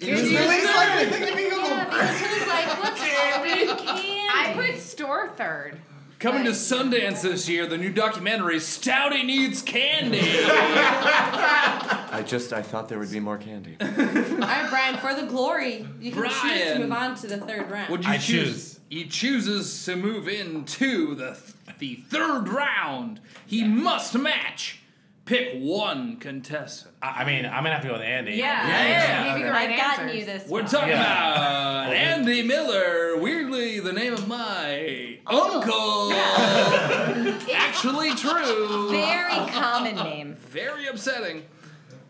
[0.00, 1.68] It was the least likely thing to be Googled.
[1.68, 1.84] Yeah,
[2.18, 4.20] because like, what's Halloween candy?
[4.34, 5.78] I put store third.
[6.22, 10.20] Coming to Sundance this year, the new documentary Stouty Needs Candy.
[10.22, 13.76] I just I thought there would be more candy.
[13.80, 16.80] All right, Brian, for the glory, you can choose to Brian.
[16.82, 17.90] move on to the third round.
[17.90, 18.78] What'd you I choose?
[18.88, 21.36] He chooses to move into the
[21.80, 23.20] the third round.
[23.44, 24.78] He must match.
[25.24, 26.94] Pick one contestant.
[27.00, 28.32] I, I mean, I'm gonna have to go with Andy.
[28.34, 28.66] Yeah.
[28.68, 29.28] Yeah.
[29.32, 30.18] Give you the right I've gotten answers.
[30.20, 30.48] you this.
[30.48, 30.70] We're one.
[30.70, 31.82] talking Yeah.
[31.84, 33.16] about Andy Miller.
[33.18, 36.12] Weirdly, the name of my uncle.
[37.52, 38.90] Actually true.
[38.90, 40.34] Very common name.
[40.48, 41.44] Very upsetting.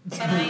[0.06, 0.40] But I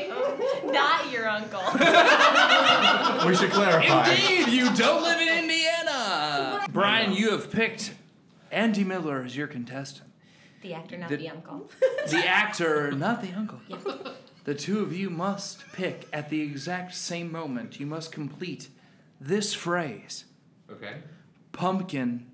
[0.00, 1.60] am not your uncle.
[3.28, 4.10] We should clarify.
[4.12, 6.66] Indeed, you don't live in Indiana.
[6.72, 7.92] Brian, you have picked
[8.50, 10.08] Andy Miller as your contestant.
[10.62, 11.70] The actor, not The- the, uncle.
[12.08, 13.60] The actor, not the uncle.
[14.44, 17.78] The two of you must pick at the exact same moment.
[17.78, 18.68] You must complete
[19.20, 20.24] this phrase
[20.72, 20.94] Okay.
[21.52, 22.26] pumpkin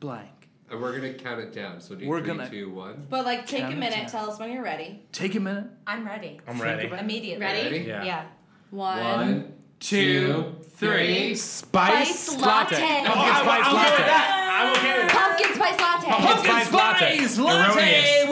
[0.00, 0.30] blank.
[0.70, 1.80] And we're gonna count it down.
[1.80, 3.06] So do We're three, gonna- two, one.
[3.10, 3.96] But like, take Count a it minute.
[3.96, 4.06] down.
[4.06, 5.02] Tell us when you're ready.
[5.12, 5.66] Take a minute.
[5.86, 6.40] I'm ready.
[6.48, 6.88] I'm ready.
[6.88, 7.44] Immediately.
[7.44, 7.62] Ready?
[7.70, 7.84] Ready?
[7.86, 8.04] Yeah.
[8.04, 8.24] Yeah.
[8.70, 8.98] One.
[9.04, 11.34] One, Two, three.
[11.34, 12.76] Spice, Spice latte.
[12.76, 13.90] Pumpkin Oh, spice I'm latte.
[13.90, 14.50] good with that.
[14.54, 15.36] I'm okay with that.
[15.36, 16.06] Pumpkin spice latte.
[16.08, 17.16] Pumpkin Pumpkin spice latte.
[17.18, 17.80] spice latte.
[17.80, 18.23] Erroneous.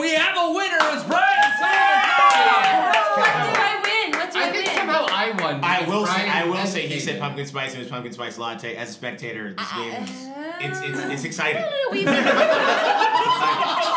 [7.13, 8.75] Said pumpkin spice and it was pumpkin spice latte.
[8.75, 10.57] As a spectator, this ah, game, is, ah.
[10.59, 11.63] it's it's it's exciting.
[11.91, 12.05] We,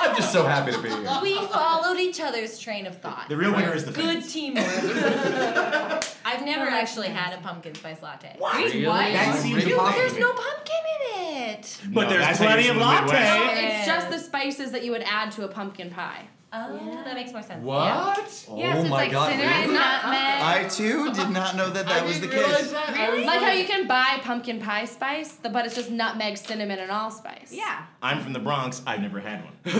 [0.09, 1.19] I'm just so happy to be here.
[1.23, 3.29] we followed each other's train of thought.
[3.29, 4.33] The real winner is the Good fans.
[4.33, 4.67] teamwork.
[6.25, 8.35] I've never actually had a pumpkin spice latte.
[8.39, 8.57] What?
[8.57, 8.87] Really?
[8.87, 9.13] What?
[9.13, 9.93] That seems Really?
[9.93, 11.79] There's no pumpkin in it.
[11.93, 13.13] But No, there's that's how you plenty of it in the Midwest.
[13.13, 13.77] latte.
[13.77, 16.29] It's just the spices that you would add to a pumpkin pie.
[16.53, 17.63] Oh, that makes more sense.
[17.63, 18.17] What?
[18.19, 19.31] Yes, oh it's my like god.
[19.33, 19.75] cinnamon, really?
[19.75, 20.43] nutmeg.
[20.43, 22.71] I too did not know that that I was the didn't realize case.
[22.71, 22.91] that.
[22.97, 26.37] I was Like how you can buy pumpkin pie spice, the- but it's just nutmeg,
[26.39, 27.53] cinnamon, and allspice.
[27.53, 27.85] Yeah.
[28.01, 28.81] I'm from the Bronx.
[28.87, 29.55] I've never had one.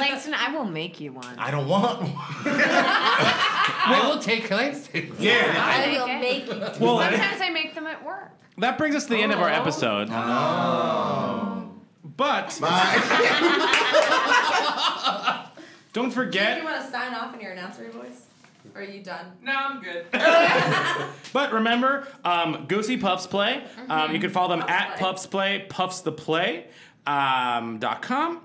[0.00, 1.38] Langston, I will make you one.
[1.38, 2.12] I don't want one.
[2.44, 5.12] I will take Langston.
[5.18, 5.54] Yeah.
[5.56, 6.20] I will it.
[6.20, 6.80] make it.
[6.80, 8.32] Well, Sometimes I make them at work.
[8.58, 9.54] that brings us to the end of our oh.
[9.54, 10.08] episode.
[10.10, 11.65] Oh.
[12.16, 12.58] But
[15.92, 16.12] don't forget.
[16.12, 16.58] Do forget.
[16.58, 18.26] you want to sign off in your announcer voice?
[18.74, 19.32] Or are you done?
[19.42, 20.06] No, I'm good.
[21.32, 23.62] But remember, um, go see Puffs Play.
[23.90, 24.98] Um, you can follow them at Play.
[24.98, 26.66] Puffs Play, Puffs the Play.
[27.06, 28.40] Um, dot com.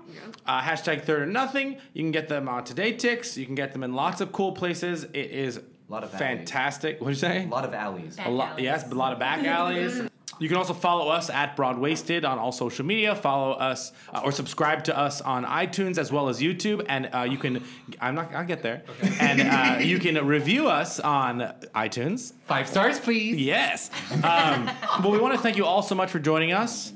[0.46, 1.78] Uh, hashtag third or nothing.
[1.94, 3.36] You can get them on TodayTix.
[3.36, 5.04] You can get them in lots of cool places.
[5.04, 7.00] It is a lot of fantastic.
[7.00, 7.44] What'd you say?
[7.44, 8.18] A lot of alleys.
[8.24, 10.02] A lot, yes, a lot of back alleys.
[10.42, 13.14] You can also follow us at Broadwasted on all social media.
[13.14, 17.20] Follow us uh, or subscribe to us on iTunes as well as YouTube, and uh,
[17.20, 17.62] you can.
[18.00, 18.34] I'm not.
[18.34, 18.82] I'll get there.
[19.20, 22.32] And uh, you can review us on iTunes.
[22.46, 23.36] Five stars, please.
[23.40, 23.92] Yes.
[24.24, 24.68] Um,
[25.00, 26.92] well, we want to thank you all so much for joining us.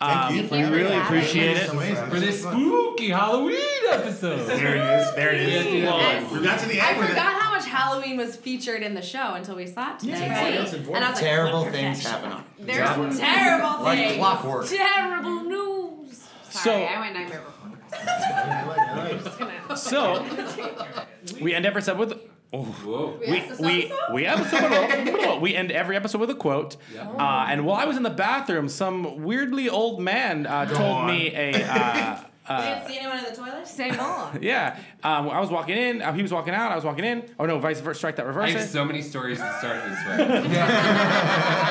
[0.00, 1.04] Um, you we really us.
[1.04, 1.70] appreciate it.
[1.70, 2.10] amazing.
[2.10, 3.58] For this spooky Halloween
[3.90, 4.46] episode.
[4.46, 5.14] There it is.
[5.16, 5.84] There it is.
[5.84, 7.10] Well, we got to the I end with it.
[7.10, 7.43] forgot how much
[7.74, 10.12] Halloween was featured in the show until we saw it today.
[10.28, 10.54] right.
[10.54, 10.96] That's And.
[11.02, 12.30] I was like, Terrible what things perfection.
[12.30, 12.44] happen.
[12.66, 14.16] There's Terrible Like things.
[14.18, 14.66] clockwork.
[14.68, 16.18] terrible news.
[16.50, 17.50] So- Sorry, I went nightmare before.
[19.76, 20.24] So
[21.40, 22.12] we end every episode with.
[22.52, 22.62] Oh.
[22.64, 23.18] Whoa.
[23.20, 26.76] We we we episode with a, we end every episode with a quote.
[26.96, 31.06] Uh, and while I was in the bathroom, some weirdly old man uh, told on.
[31.08, 31.64] me a.
[31.64, 33.66] Uh, You uh, didn't see anyone in the toilet?
[33.66, 34.30] Say more.
[34.42, 36.02] yeah, um, I was walking in.
[36.02, 36.72] Uh, he was walking out.
[36.72, 37.24] I was walking in.
[37.38, 37.96] Oh no, vice versa.
[37.96, 38.26] Strike that.
[38.26, 38.50] Reverse.
[38.50, 38.68] I have it.
[38.68, 40.44] so many stories to start this way.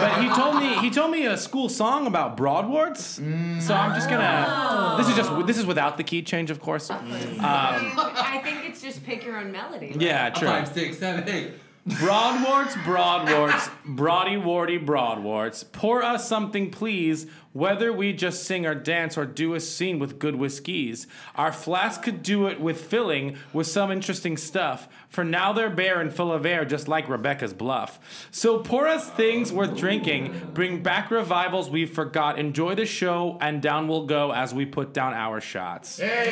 [0.04, 3.22] But he told me he told me a school song about broadwarts.
[3.64, 4.96] So I'm just gonna.
[4.98, 6.90] This is just this is without the key change, of course.
[6.90, 9.96] Um, I think it's just pick your own melody.
[10.00, 10.48] yeah, true.
[10.48, 11.52] Five, six, seven, eight.
[11.86, 15.70] Broadwarts, broadwarts, broady warty broadwarts.
[15.70, 17.28] Pour us something, please.
[17.54, 21.06] Whether we just sing or dance or do a scene with good whiskies.
[21.36, 24.88] Our flask could do it with filling with some interesting stuff.
[25.14, 28.00] For now they're bare and full of air, just like Rebecca's bluff.
[28.32, 30.50] So pour us things worth drinking.
[30.56, 32.40] Bring back revivals we've forgot.
[32.40, 36.00] Enjoy the show, and down we'll go as we put down our shots.
[36.00, 36.28] As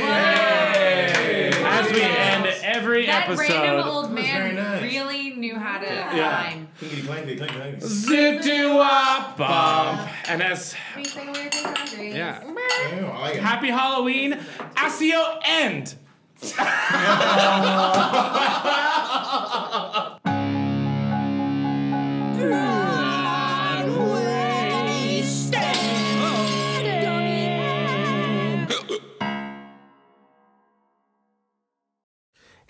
[1.92, 3.50] we end every that episode.
[3.54, 6.44] random old man really knew how to Yeah.
[6.44, 6.68] rhyme.
[6.82, 8.44] Zoot
[9.38, 10.10] bump.
[10.28, 12.16] And as We sing weird things on trees.
[12.16, 12.40] yeah.
[13.42, 14.40] Happy Halloween.
[14.76, 15.94] Asio end.
[16.42, 16.72] ハハ
[17.64, 18.32] ハ
[19.94, 20.08] ハ!